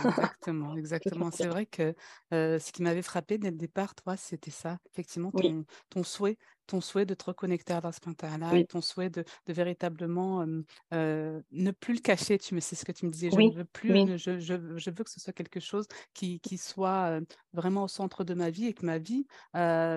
Exactement, 0.05 0.75
exactement. 0.77 1.31
C'est 1.31 1.47
vrai 1.47 1.65
que 1.65 1.93
ce 2.31 2.71
qui 2.71 2.81
m'avait 2.81 3.01
frappé 3.01 3.37
dès 3.37 3.51
le 3.51 3.57
départ, 3.57 3.93
toi, 3.95 4.15
c'était 4.15 4.51
ça, 4.51 4.77
effectivement, 4.91 5.31
ton, 5.31 5.65
ton 5.89 6.03
souhait 6.03 6.37
ton 6.69 6.81
souhait 6.81 7.05
de 7.05 7.13
te 7.13 7.25
reconnecter 7.25 7.73
à 7.73 7.81
Allah 7.81 8.55
et 8.55 8.65
ton 8.65 8.81
souhait 8.81 9.09
de, 9.09 9.23
véritablement 9.47 10.45
ne 10.91 11.71
plus 11.71 11.93
le 11.95 12.01
cacher. 12.01 12.37
Tu 12.37 12.55
me, 12.55 12.59
c'est 12.59 12.75
ce 12.75 12.85
que 12.85 12.91
tu 12.91 13.05
me 13.05 13.11
disais. 13.11 13.29
Je 13.31 13.37
ne 13.39 13.53
veux 13.53 13.65
plus, 13.65 14.17
je, 14.17 14.39
je, 14.39 14.53
veux 14.89 15.03
que 15.03 15.09
ce 15.09 15.19
soit 15.19 15.33
quelque 15.33 15.59
chose 15.59 15.87
qui, 16.13 16.39
qui 16.39 16.57
soit 16.57 17.19
vraiment 17.53 17.83
au 17.83 17.87
centre 17.87 18.23
de 18.23 18.33
ma 18.33 18.49
vie 18.49 18.67
et 18.67 18.73
que 18.73 18.85
ma 18.85 18.97
vie 18.97 19.25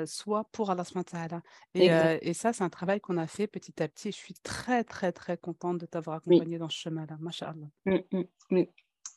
soit 0.07 0.45
pour 0.53 0.71
Allah 0.71 0.83
et, 1.75 1.91
et 2.23 2.35
ça, 2.35 2.53
c'est 2.53 2.65
un 2.65 2.71
travail 2.71 3.01
qu'on 3.01 3.17
a 3.17 3.27
fait 3.27 3.47
petit 3.47 3.83
à 3.83 3.89
petit. 3.89 4.09
Et 4.09 4.13
je 4.13 4.17
suis 4.17 4.35
très, 4.43 4.85
très, 4.85 5.13
très 5.13 5.37
contente 5.37 5.79
de 5.79 5.87
t'avoir 5.87 6.17
accompagnée 6.17 6.59
dans 6.59 6.69
ce 6.69 6.79
chemin-là. 6.79 7.17
Masha'Allah. 7.21 7.69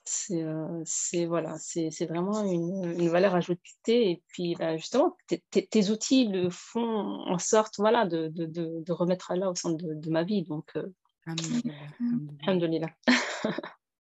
C'est 0.07 1.25
voilà, 1.25 1.55
c'est 1.57 2.05
vraiment 2.05 2.43
une, 2.43 3.00
une, 3.00 3.09
valeur 3.09 3.35
ajoutée. 3.35 4.12
Et 4.12 4.24
puis, 4.27 4.55
bah, 4.55 4.77
justement, 4.77 5.17
tes 5.51 5.89
outils 5.89 6.27
le 6.27 6.50
font 6.50 7.24
en 7.27 7.38
sorte 7.39 7.75
voilà, 7.77 8.05
de, 8.05 8.27
de, 8.27 8.45
de, 8.45 8.91
remettre 8.91 9.33
là 9.35 9.50
au 9.50 9.55
centre 9.55 9.83
de, 9.83 10.09
ma 10.09 10.24
vie. 10.24 10.43
Donc, 10.43 10.71
euh, 10.75 10.85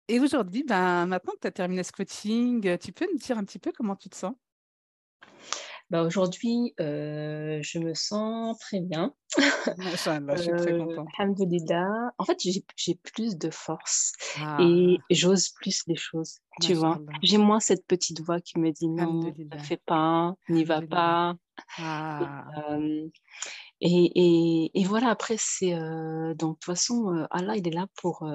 Et 0.09 0.21
aujourd'hui, 0.21 0.65
ben, 0.65 1.07
maintenant 1.07 1.35
que 1.35 1.41
tu 1.41 1.49
as 1.49 1.53
terminé 1.53 1.83
ce 1.83 1.93
coaching, 1.93 2.79
tu 2.79 2.93
peux 2.93 3.07
nous 3.13 3.19
dire 3.19 3.37
un 3.37 3.45
petit 3.45 3.59
peu 3.59 3.73
comment 3.77 3.97
tu 3.97 4.09
te 4.09 4.17
sens? 4.17 4.35
Bah, 5.91 6.03
aujourd'hui, 6.03 6.75
euh, 6.81 7.61
je 7.63 7.79
me 7.79 7.95
sens 7.95 8.59
très 8.59 8.81
bien. 8.81 9.15
je 9.39 9.97
suis 9.97 10.51
très 10.51 10.73
euh. 10.73 11.05
En 12.19 12.25
fait, 12.25 12.39
j'ai 12.77 12.95
plus 12.97 13.39
de 13.39 13.49
force 13.49 14.13
et 14.61 14.99
ah. 14.99 15.05
j'ose 15.11 15.49
plus 15.49 15.85
les 15.87 15.97
choses, 15.97 16.41
tu 16.61 16.75
vois. 16.75 17.01
J'ai 17.23 17.39
moins 17.39 17.61
cette 17.61 17.87
petite 17.87 18.21
voix 18.21 18.39
qui 18.41 18.59
me 18.59 18.71
dit 18.71 18.89
non, 18.89 19.33
ne 19.35 19.59
fais 19.59 19.79
pas, 19.79 20.35
n'y 20.51 20.65
va 20.65 20.83
pas. 20.83 21.37
Ah. 21.79 22.45
Euh, 22.71 23.09
et, 23.81 24.13
et, 24.15 24.81
et, 24.81 24.85
voilà, 24.85 25.09
après, 25.09 25.37
c'est. 25.39 25.71
donc, 25.71 26.37
de 26.37 26.59
toute 26.59 26.65
façon, 26.65 27.27
Allah, 27.31 27.57
il 27.57 27.67
est 27.67 27.75
là 27.75 27.87
pour, 27.97 28.31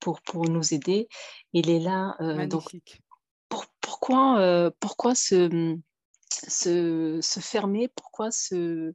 pour, 0.00 0.20
pour 0.22 0.48
nous 0.48 0.74
aider. 0.74 1.08
Il 1.52 1.70
est 1.70 1.80
là. 1.80 2.16
donc, 2.46 2.76
pour, 3.48 3.66
pourquoi, 3.80 4.72
pourquoi 4.80 5.14
ce 5.14 5.78
se, 6.48 7.18
se, 7.22 7.40
fermer, 7.40 7.88
pourquoi 7.88 8.30
se, 8.30 8.92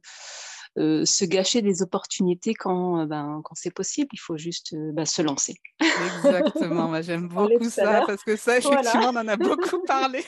euh, 0.78 1.04
se 1.04 1.24
gâcher 1.24 1.62
des 1.62 1.82
opportunités 1.82 2.54
quand, 2.54 3.00
euh, 3.00 3.06
ben, 3.06 3.40
quand 3.44 3.54
c'est 3.54 3.70
possible? 3.70 4.08
Il 4.12 4.18
faut 4.18 4.36
juste 4.36 4.72
euh, 4.74 4.92
ben, 4.92 5.04
se 5.04 5.22
lancer. 5.22 5.54
Exactement, 5.80 7.00
j'aime 7.02 7.28
beaucoup 7.28 7.70
ça 7.70 8.02
parce 8.06 8.22
que 8.22 8.36
ça, 8.36 8.58
effectivement, 8.58 9.10
on 9.10 9.16
en 9.16 9.28
a 9.28 9.36
beaucoup 9.36 9.82
parlé. 9.86 10.24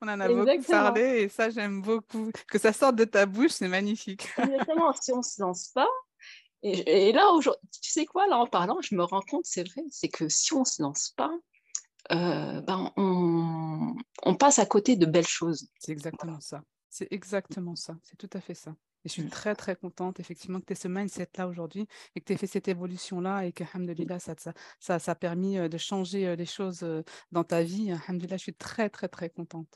on 0.00 0.08
en 0.08 0.20
a 0.20 0.28
beaucoup 0.28 0.62
parlé 0.68 1.22
et 1.22 1.28
ça, 1.28 1.50
j'aime 1.50 1.82
beaucoup. 1.82 2.30
Que 2.48 2.58
ça 2.58 2.72
sorte 2.72 2.96
de 2.96 3.04
ta 3.04 3.26
bouche, 3.26 3.52
c'est 3.52 3.68
magnifique. 3.68 4.28
Exactement, 4.38 4.92
si 5.00 5.12
on 5.12 5.18
ne 5.18 5.22
se 5.22 5.40
lance 5.40 5.68
pas, 5.74 5.88
et, 6.62 7.08
et 7.08 7.12
là, 7.12 7.24
tu 7.42 7.90
sais 7.90 8.04
quoi, 8.04 8.26
là 8.26 8.38
en 8.38 8.46
parlant, 8.46 8.78
je 8.80 8.94
me 8.94 9.04
rends 9.04 9.22
compte, 9.22 9.44
c'est 9.44 9.68
vrai, 9.68 9.82
c'est 9.90 10.08
que 10.08 10.28
si 10.28 10.52
on 10.54 10.60
ne 10.60 10.64
se 10.64 10.82
lance 10.82 11.12
pas, 11.16 11.30
euh, 12.12 12.60
ben, 12.62 12.92
on, 12.96 13.94
on, 14.22 14.34
passe 14.34 14.58
à 14.58 14.66
côté 14.66 14.96
de 14.96 15.06
belles 15.06 15.26
choses. 15.26 15.68
C'est 15.78 15.92
exactement 15.92 16.40
ça. 16.40 16.62
C'est 16.88 17.08
exactement 17.10 17.76
ça. 17.76 17.96
C'est 18.02 18.16
tout 18.16 18.30
à 18.32 18.40
fait 18.40 18.54
ça. 18.54 18.74
Et 19.04 19.08
je 19.08 19.12
suis 19.12 19.22
mmh. 19.22 19.30
très, 19.30 19.54
très 19.54 19.76
contente, 19.76 20.18
effectivement, 20.18 20.58
que 20.58 20.66
tu 20.66 20.72
aies 20.72 20.76
ce 20.76 20.88
mindset-là 20.88 21.46
aujourd'hui 21.46 21.86
et 22.16 22.20
que 22.20 22.24
tu 22.24 22.32
aies 22.32 22.36
fait 22.36 22.46
cette 22.46 22.68
évolution-là 22.68 23.44
et 23.44 23.52
que, 23.52 23.62
alhamdoulilah, 23.62 24.18
ça, 24.18 24.34
ça, 24.38 24.98
ça, 24.98 25.12
a 25.12 25.14
permis 25.14 25.58
euh, 25.58 25.68
de 25.68 25.78
changer 25.78 26.26
euh, 26.26 26.34
les 26.34 26.46
choses 26.46 26.84
dans 27.30 27.44
ta 27.44 27.62
vie. 27.62 27.92
Alhamdoulilah, 27.92 28.38
je 28.38 28.42
suis 28.42 28.54
très, 28.54 28.88
très, 28.90 29.08
très 29.08 29.30
contente. 29.30 29.68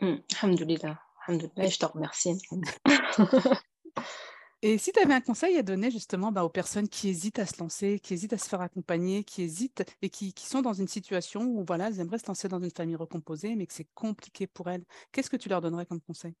Mmh. 0.00 0.16
Alhamdoulilah. 0.42 1.00
Alhamdoulilah. 1.26 1.68
je 1.68 1.78
te 1.78 1.86
remercie. 1.86 2.38
Et 4.62 4.76
si 4.76 4.92
tu 4.92 5.00
avais 5.00 5.14
un 5.14 5.22
conseil 5.22 5.56
à 5.56 5.62
donner 5.62 5.90
justement 5.90 6.32
bah, 6.32 6.44
aux 6.44 6.50
personnes 6.50 6.88
qui 6.88 7.08
hésitent 7.08 7.38
à 7.38 7.46
se 7.46 7.58
lancer, 7.58 7.98
qui 7.98 8.12
hésitent 8.12 8.34
à 8.34 8.38
se 8.38 8.48
faire 8.48 8.60
accompagner, 8.60 9.24
qui 9.24 9.42
hésitent 9.42 9.84
et 10.02 10.10
qui, 10.10 10.34
sont 10.36 10.60
dans 10.60 10.74
une 10.74 10.88
situation 10.88 11.42
où 11.42 11.64
voilà, 11.64 11.88
elles 11.88 12.00
aimeraient 12.00 12.18
se 12.18 12.26
lancer 12.26 12.48
dans 12.48 12.60
une 12.60 12.70
famille 12.70 12.96
recomposée, 12.96 13.56
mais 13.56 13.66
que 13.66 13.72
c'est 13.72 13.88
compliqué 13.94 14.46
pour 14.46 14.68
elles, 14.68 14.84
qu'est-ce 15.12 15.30
que 15.30 15.38
tu 15.38 15.48
leur 15.48 15.62
donnerais 15.62 15.86
comme 15.86 16.00
conseil? 16.00 16.34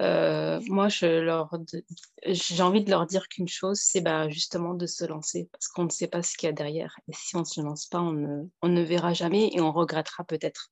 Euh, 0.00 0.60
moi, 0.68 0.88
j'ai 0.88 2.62
envie 2.62 2.84
de 2.84 2.90
leur 2.90 3.06
dire 3.06 3.28
qu'une 3.28 3.48
chose, 3.48 3.80
c'est 3.82 4.00
bah, 4.00 4.28
justement 4.28 4.74
de 4.74 4.86
se 4.86 5.04
lancer, 5.04 5.48
parce 5.52 5.66
qu'on 5.66 5.84
ne 5.84 5.90
sait 5.90 6.06
pas 6.06 6.22
ce 6.22 6.36
qu'il 6.36 6.46
y 6.46 6.50
a 6.50 6.52
derrière. 6.52 6.96
Et 7.08 7.12
si 7.12 7.34
on 7.34 7.40
ne 7.40 7.44
se 7.44 7.60
lance 7.60 7.86
pas, 7.86 8.00
on 8.00 8.68
ne, 8.68 8.82
verra 8.82 9.12
jamais 9.14 9.50
et 9.52 9.60
on 9.60 9.72
regrettera 9.72 10.22
peut-être. 10.24 10.70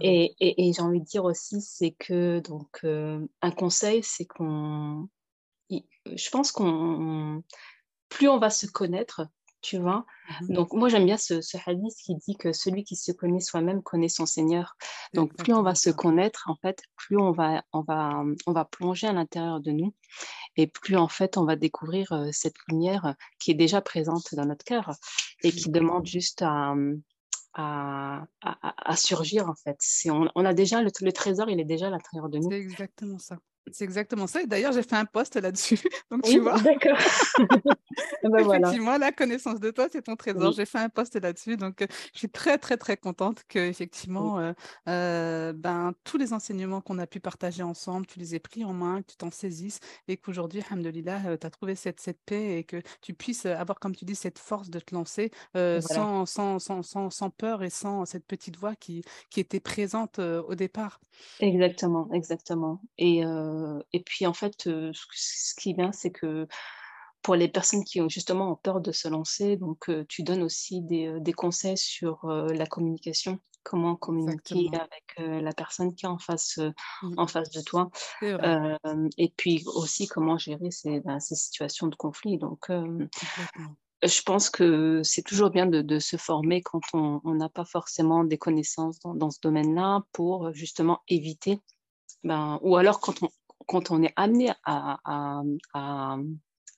Et, 0.00 0.34
j'ai 0.40 0.82
envie 0.82 1.00
de 1.00 1.06
dire 1.06 1.24
aussi, 1.24 1.60
c'est 1.60 1.92
que 1.92 2.40
donc 2.40 2.80
euh, 2.84 3.24
un 3.40 3.50
conseil, 3.52 4.02
c'est 4.02 4.26
qu'on 4.26 5.08
je 5.70 6.30
pense 6.30 6.52
qu'on 6.52 7.42
plus 8.08 8.28
on 8.28 8.38
va 8.38 8.50
se 8.50 8.66
connaître, 8.66 9.26
tu 9.60 9.78
vois. 9.78 10.06
Mmh 10.40 10.54
Donc 10.54 10.72
moi 10.72 10.88
j'aime 10.88 11.06
bien 11.06 11.16
ce, 11.16 11.40
ce, 11.40 11.56
hadith 11.66 11.94
qui 11.96 12.14
dit 12.16 12.36
que 12.36 12.52
celui 12.52 12.84
qui 12.84 12.96
se 12.96 13.12
connaît 13.12 13.40
soi-même 13.40 13.82
connaît 13.82 14.08
son 14.08 14.26
Seigneur. 14.26 14.76
Donc 15.14 15.34
plus 15.34 15.52
on 15.52 15.62
va 15.62 15.74
se 15.74 15.90
connaître, 15.90 16.44
en 16.48 16.56
fait, 16.56 16.82
plus 16.96 17.18
on 17.18 17.32
va 17.32 17.64
on 17.72 17.82
va 17.82 18.22
on 18.46 18.52
va 18.52 18.64
plonger 18.64 19.08
à 19.08 19.12
l'intérieur 19.12 19.60
de 19.60 19.72
nous 19.72 19.94
et 20.56 20.66
plus 20.66 20.96
en 20.96 21.08
fait 21.08 21.36
on 21.36 21.44
va 21.44 21.56
découvrir 21.56 22.12
euh, 22.12 22.28
cette 22.32 22.56
lumière 22.68 23.14
qui 23.40 23.50
est 23.50 23.54
déjà 23.54 23.80
présente 23.80 24.34
dans 24.34 24.46
notre 24.46 24.64
cœur 24.64 24.92
et 25.42 25.52
qui 25.52 25.70
demande 25.70 26.06
juste 26.06 26.42
à 26.42 26.74
à, 27.58 28.26
à, 28.42 28.96
surgir 28.96 29.48
en 29.48 29.54
fait. 29.54 29.78
On, 30.10 30.28
on, 30.34 30.44
a 30.44 30.52
déjà 30.52 30.82
le, 30.82 30.90
le, 31.00 31.12
trésor, 31.12 31.48
il 31.48 31.58
est 31.58 31.64
déjà 31.64 31.86
à 31.86 31.90
l'intérieur 31.90 32.28
de 32.28 32.36
nous. 32.38 32.50
C'est 32.50 32.58
exactement 32.58 33.18
ça. 33.18 33.38
C'est 33.72 33.84
exactement 33.84 34.26
ça. 34.26 34.42
Et 34.42 34.46
d'ailleurs, 34.46 34.72
j'ai 34.72 34.82
fait 34.82 34.94
un 34.96 35.04
post 35.04 35.36
là-dessus. 35.36 35.78
Donc, 36.10 36.22
tu 36.22 36.38
vois. 36.38 36.58
D'accord. 36.60 36.98
ben, 38.22 38.38
Effectivement, 38.38 38.96
la 38.96 39.12
connaissance 39.12 39.58
de 39.58 39.70
toi, 39.70 39.88
c'est 39.90 40.02
ton 40.02 40.16
trésor. 40.16 40.52
J'ai 40.52 40.66
fait 40.66 40.78
un 40.78 40.88
post 40.88 41.20
là-dessus. 41.20 41.56
Donc, 41.56 41.82
euh, 41.82 41.86
je 42.12 42.18
suis 42.18 42.28
très, 42.28 42.58
très, 42.58 42.76
très 42.76 42.96
contente 42.96 43.42
que, 43.48 43.58
effectivement, 43.58 44.38
euh, 44.38 44.52
euh, 44.88 45.52
ben, 45.52 45.94
tous 46.04 46.16
les 46.16 46.32
enseignements 46.32 46.80
qu'on 46.80 46.98
a 46.98 47.06
pu 47.06 47.18
partager 47.18 47.62
ensemble, 47.62 48.06
tu 48.06 48.18
les 48.18 48.34
aies 48.34 48.40
pris 48.40 48.64
en 48.64 48.72
main, 48.72 49.02
que 49.02 49.08
tu 49.08 49.16
t'en 49.16 49.30
saisisses 49.30 49.80
et 50.06 50.16
qu'aujourd'hui, 50.16 50.62
Alhamdulillah, 50.70 51.36
tu 51.36 51.46
as 51.46 51.50
trouvé 51.50 51.74
cette, 51.74 52.00
cette 52.00 52.20
paix 52.24 52.58
et 52.58 52.64
que 52.64 52.80
tu 53.02 53.14
puisses 53.14 53.46
avoir, 53.46 53.80
comme 53.80 53.96
tu 53.96 54.04
dis, 54.04 54.14
cette 54.14 54.38
force 54.38 54.70
de 54.70 54.78
te 54.78 54.94
lancer 54.94 55.30
sans, 55.54 56.26
sans, 56.26 56.58
sans, 56.58 56.82
sans, 56.82 57.10
sans 57.10 57.30
peur 57.30 57.62
et 57.62 57.70
sans 57.70 58.04
cette 58.04 58.26
petite 58.26 58.56
voix 58.56 58.74
qui, 58.76 59.02
qui 59.30 59.40
était 59.40 59.60
présente 59.60 60.18
au 60.18 60.54
départ. 60.54 61.00
Exactement, 61.40 62.08
exactement. 62.12 62.80
Et 62.98 63.24
euh, 63.24 63.55
et 63.92 64.02
puis, 64.02 64.26
en 64.26 64.32
fait, 64.32 64.66
euh, 64.66 64.92
ce 65.12 65.54
qui 65.54 65.70
est 65.70 65.74
bien, 65.74 65.92
c'est 65.92 66.10
que 66.10 66.46
pour 67.22 67.34
les 67.34 67.48
personnes 67.48 67.84
qui 67.84 68.00
ont 68.00 68.08
justement 68.08 68.54
peur 68.56 68.80
de 68.80 68.92
se 68.92 69.08
lancer, 69.08 69.56
donc 69.56 69.88
euh, 69.88 70.04
tu 70.08 70.22
donnes 70.22 70.42
aussi 70.42 70.82
des, 70.82 71.18
des 71.20 71.32
conseils 71.32 71.76
sur 71.76 72.26
la 72.26 72.66
communication, 72.66 73.40
comment 73.64 73.96
communiquer 73.96 74.68
avec 74.72 75.42
la 75.42 75.52
personne 75.52 75.92
qui 75.94 76.06
est 76.06 76.08
en 76.08 76.18
face, 76.18 76.58
mmh. 76.58 77.14
en 77.16 77.26
face 77.26 77.50
de 77.50 77.60
toi, 77.62 77.90
et 78.22 79.32
puis 79.36 79.64
aussi 79.66 80.06
comment 80.06 80.38
gérer 80.38 80.70
ces, 80.70 81.00
ben, 81.00 81.18
ces 81.18 81.34
situations 81.34 81.88
de 81.88 81.96
conflit. 81.96 82.38
Donc, 82.38 82.70
je 84.02 84.22
pense 84.22 84.50
que 84.50 85.00
c'est 85.02 85.22
toujours 85.22 85.50
bien 85.50 85.66
de, 85.66 85.82
de, 85.82 85.98
se 85.98 86.16
former 86.16 86.62
quand 86.62 86.82
on 86.92 87.34
n'a 87.34 87.48
pas 87.48 87.64
forcément 87.64 88.24
des 88.24 88.38
connaissances 88.38 89.00
dans, 89.00 89.14
dans 89.14 89.30
ce 89.30 89.40
domaine-là 89.40 90.04
pour 90.12 90.52
justement 90.52 91.00
éviter, 91.08 91.60
ben, 92.24 92.58
ou 92.62 92.76
alors 92.76 93.00
quand 93.00 93.22
on, 93.22 93.28
quand 93.66 93.90
on 93.90 94.02
est 94.02 94.12
amené 94.16 94.50
à, 94.64 94.98
à, 95.04 95.42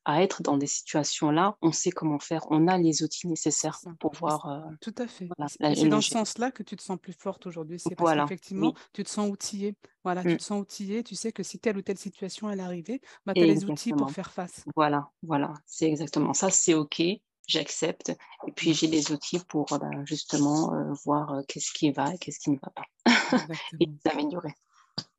à, 0.05 0.23
être 0.23 0.43
dans 0.43 0.57
des 0.57 0.67
situations-là, 0.67 1.57
on 1.61 1.71
sait 1.71 1.91
comment 1.91 2.19
faire. 2.19 2.47
On 2.51 2.67
a 2.67 2.79
les 2.79 3.03
outils 3.03 3.29
nécessaires 3.29 3.79
pour 4.01 4.13
pouvoir. 4.13 4.47
Euh, 4.47 4.61
Tout 4.81 4.95
à 4.97 5.07
fait. 5.07 5.29
c'est 5.49 5.89
dans 5.89 6.01
ce 6.01 6.11
sens-là 6.11 6.51
que 6.51 6.63
tu 6.63 6.77
te 6.77 6.83
sens 6.83 6.99
plus 6.99 7.13
forte 7.13 7.47
aujourd'hui. 7.47 7.79
C'est 7.79 7.95
parce 7.95 8.15
qu'effectivement, 8.15 8.75
tu 8.95 9.05
te 9.05 9.11
sens 9.11 9.31
outillée. 9.31 9.77
Voilà, 10.05 10.23
tu 10.23 10.31
mmh. 10.31 10.37
te 10.39 10.43
sens 10.43 10.63
outillée. 10.63 11.03
Tu 11.03 11.15
sais 11.15 11.31
que 11.31 11.43
si 11.43 11.59
telle 11.59 11.77
ou 11.77 11.83
telle 11.83 11.99
situation 11.99 12.51
est 12.51 12.59
arrivée, 12.59 13.03
bah, 13.27 13.35
tu 13.35 13.43
as 13.43 13.47
les 13.47 13.65
outils 13.67 13.93
pour 13.93 14.11
faire 14.11 14.31
face. 14.31 14.65
Voilà, 14.75 15.11
voilà. 15.23 15.53
C'est 15.67 15.87
exactement 15.87 16.33
ça. 16.33 16.49
C'est 16.51 16.75
OK 16.75 17.03
j'accepte. 17.49 18.11
Et 18.47 18.53
puis, 18.53 18.75
j'ai 18.75 18.87
les 18.87 19.11
outils 19.11 19.41
pour 19.49 19.67
bah, 19.67 19.91
justement 20.05 20.73
euh, 20.75 20.93
voir 21.05 21.33
euh, 21.33 21.43
qu'est-ce 21.49 21.73
qui 21.73 21.91
va 21.91 22.15
et 22.15 22.19
qu'est-ce 22.19 22.39
qui 22.39 22.51
ne 22.51 22.59
va 22.59 22.71
pas. 22.71 22.87
et 23.81 23.89
s'améliorer. 24.07 24.55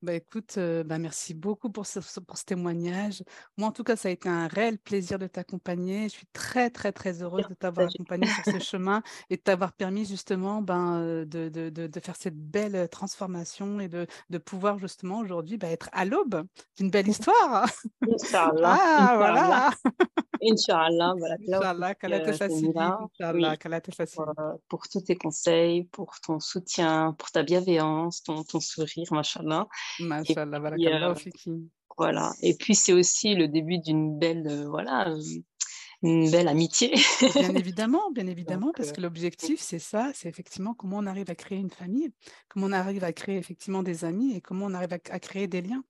Bah 0.01 0.13
écoute, 0.13 0.55
euh, 0.57 0.85
bah 0.85 0.97
merci 0.97 1.33
beaucoup 1.33 1.69
pour 1.69 1.85
ce, 1.85 1.99
pour 2.21 2.37
ce 2.37 2.45
témoignage. 2.45 3.21
Moi, 3.57 3.67
en 3.67 3.73
tout 3.73 3.83
cas, 3.83 3.97
ça 3.97 4.07
a 4.07 4.11
été 4.11 4.29
un 4.29 4.47
réel 4.47 4.77
plaisir 4.77 5.19
de 5.19 5.27
t'accompagner. 5.27 6.03
Je 6.03 6.13
suis 6.13 6.27
très, 6.31 6.69
très, 6.69 6.93
très 6.93 7.21
heureuse 7.21 7.45
de 7.49 7.53
t'avoir 7.53 7.89
accompagné 7.89 8.25
sur 8.27 8.45
ce 8.45 8.59
chemin 8.63 9.03
et 9.29 9.35
de 9.35 9.41
t'avoir 9.41 9.73
permis 9.73 10.05
justement 10.05 10.61
ben, 10.61 11.01
euh, 11.01 11.25
de, 11.25 11.49
de, 11.49 11.69
de, 11.69 11.99
faire 11.99 12.15
cette 12.15 12.37
belle 12.37 12.87
transformation 12.87 13.81
et 13.81 13.89
de, 13.89 14.07
de 14.29 14.37
pouvoir 14.37 14.79
justement 14.79 15.19
aujourd'hui 15.19 15.57
bah, 15.57 15.67
être 15.67 15.89
à 15.91 16.05
l'aube 16.05 16.45
d'une 16.77 16.89
belle 16.89 17.07
histoire. 17.09 17.69
Inch'Allah. 18.01 18.77
ah, 18.79 19.13
voilà. 19.17 19.69
Inch'Allah. 20.41 21.13
Voilà. 21.17 21.35
Inch'Allah. 21.45 21.89
Inch'Allah, 23.19 23.81
te 23.81 23.91
facilite. 23.91 24.15
Pour, 24.15 24.33
pour, 24.69 24.87
tous 24.87 25.01
tes 25.01 25.17
conseils, 25.17 25.83
pour 25.85 26.19
ton 26.21 26.39
soutien, 26.39 27.13
pour 27.17 27.31
ta 27.31 27.43
bienveillance, 27.43 28.23
ton, 28.23 28.43
ton 28.43 28.61
sourire, 28.61 29.11
machallah. 29.11 29.67
Euh, 31.47 31.57
voilà. 31.97 32.33
Et 32.41 32.55
puis 32.55 32.75
c'est 32.75 32.93
aussi 32.93 33.35
le 33.35 33.47
début 33.47 33.79
d'une 33.79 34.17
belle, 34.17 34.47
euh, 34.47 34.69
voilà, 34.69 35.09
euh, 35.09 35.21
une 36.01 36.31
belle 36.31 36.47
amitié. 36.47 36.93
bien 37.33 37.55
évidemment, 37.55 38.11
bien 38.11 38.27
évidemment, 38.27 38.71
parce 38.75 38.91
que 38.91 39.01
l'objectif 39.01 39.59
c'est 39.59 39.79
ça, 39.79 40.11
c'est 40.13 40.29
effectivement 40.29 40.73
comment 40.73 40.97
on 40.97 41.05
arrive 41.05 41.29
à 41.29 41.35
créer 41.35 41.57
une 41.57 41.71
famille, 41.71 42.11
comment 42.47 42.67
on 42.67 42.71
arrive 42.71 43.03
à 43.03 43.13
créer 43.13 43.37
effectivement 43.37 43.83
des 43.83 44.05
amis 44.05 44.35
et 44.35 44.41
comment 44.41 44.65
on 44.65 44.73
arrive 44.73 44.93
à, 44.93 45.19
créer 45.19 45.47
des 45.47 45.61
liens. 45.61 45.83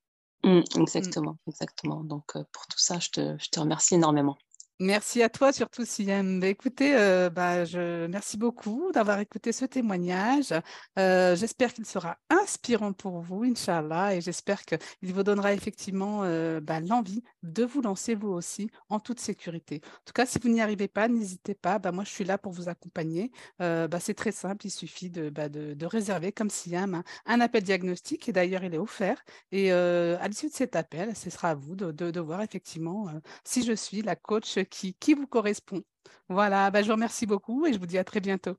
Mmh, 0.44 0.60
mmh. 0.60 0.82
exactement, 0.82 1.38
exactement. 1.48 2.04
Donc 2.04 2.34
pour 2.34 2.68
tout 2.68 2.80
ça, 2.80 3.00
je 3.00 3.10
te, 3.10 3.36
je 3.40 3.50
te 3.50 3.60
remercie 3.60 3.96
énormément. 3.96 4.38
Merci 4.82 5.22
à 5.22 5.28
toi 5.28 5.52
surtout, 5.52 5.84
Siam. 5.84 6.40
Bah, 6.40 6.48
écoutez, 6.48 6.96
euh, 6.96 7.30
bah, 7.30 7.66
je 7.66 8.08
merci 8.08 8.38
beaucoup 8.38 8.94
d'avoir 8.94 9.20
écouté 9.20 9.52
ce 9.52 9.66
témoignage. 9.66 10.54
Euh, 10.98 11.36
j'espère 11.36 11.74
qu'il 11.74 11.86
sera 11.86 12.18
inspirant 12.30 12.94
pour 12.94 13.20
vous, 13.20 13.44
Inch'Allah, 13.44 14.16
et 14.16 14.22
j'espère 14.22 14.64
qu'il 14.64 14.80
vous 15.14 15.24
donnera 15.24 15.52
effectivement 15.54 16.22
euh, 16.24 16.62
bah, 16.62 16.80
l'envie 16.80 17.24
de 17.44 17.66
vous 17.66 17.82
lancer 17.82 18.16
vous 18.16 18.30
aussi 18.30 18.72
en 18.88 19.02
toute 19.02 19.20
sécurité. 19.20 19.82
En 19.84 20.06
tout 20.06 20.14
cas, 20.14 20.26
si 20.26 20.40
vous 20.40 20.48
n'y 20.48 20.62
arrivez 20.62 20.88
pas, 20.88 21.10
n'hésitez 21.10 21.56
pas. 21.56 21.78
Bah, 21.78 21.92
moi, 21.92 22.06
je 22.06 22.12
suis 22.12 22.24
là 22.24 22.38
pour 22.38 22.54
vous 22.54 22.70
accompagner. 22.70 23.32
C'est 23.60 24.14
très 24.16 24.32
simple, 24.32 24.66
il 24.66 24.72
suffit 24.72 25.10
de, 25.10 25.30
de, 25.30 25.86
réserver, 25.86 26.32
comme 26.32 26.50
Siam, 26.50 27.04
un, 27.26 27.42
appel 27.42 27.64
diagnostic, 27.64 28.30
et 28.30 28.32
d'ailleurs, 28.32 28.64
il 28.64 28.74
est 28.74 28.78
offert. 28.78 29.22
Et 29.52 29.72
à 29.74 30.28
l'issue 30.30 30.48
de 30.48 30.54
cet 30.54 30.78
appel, 30.78 31.16
ce 31.18 31.30
sera 31.30 31.50
à 31.50 31.56
vous 31.56 31.76
de, 31.76 31.92
de 31.92 32.20
voir 32.22 32.42
effectivement 32.42 33.08
si 33.44 33.66
je 33.66 33.74
suis 33.74 34.02
la 34.02 34.16
coach 34.16 34.58
qui, 34.70 34.94
qui 34.94 35.14
vous 35.14 35.28
correspond. 35.28 35.84
Voilà, 36.28 36.72
bah, 36.72 36.82
je 36.82 36.88
vous 36.88 36.94
remercie 36.94 37.26
beaucoup 37.26 37.66
et 37.66 37.74
je 37.74 37.80
vous 37.80 37.86
dis 37.86 37.98
à 37.98 38.04
très 38.04 38.20
bientôt. 38.20 38.56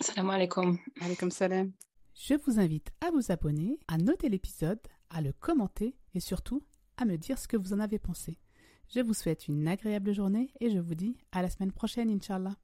Salam 0.00 0.30
alaikum. 0.30 0.78
Alaikum 1.00 1.30
salam. 1.30 1.72
Je 2.14 2.34
vous 2.34 2.58
invite 2.58 2.90
à 3.00 3.10
vous 3.10 3.32
abonner, 3.32 3.78
à 3.88 3.98
noter 3.98 4.28
l'épisode, 4.28 4.80
à 5.10 5.20
le 5.20 5.32
commenter 5.32 5.96
et 6.14 6.20
surtout 6.20 6.62
à 6.96 7.04
me 7.04 7.16
dire 7.16 7.38
ce 7.38 7.48
que 7.48 7.56
vous 7.56 7.72
en 7.72 7.80
avez 7.80 7.98
pensé. 7.98 8.38
Je 8.94 9.00
vous 9.00 9.14
souhaite 9.14 9.48
une 9.48 9.66
agréable 9.68 10.12
journée 10.12 10.52
et 10.60 10.70
je 10.70 10.78
vous 10.78 10.94
dis 10.94 11.16
à 11.32 11.42
la 11.42 11.48
semaine 11.48 11.72
prochaine, 11.72 12.10
Inch'Allah. 12.10 12.56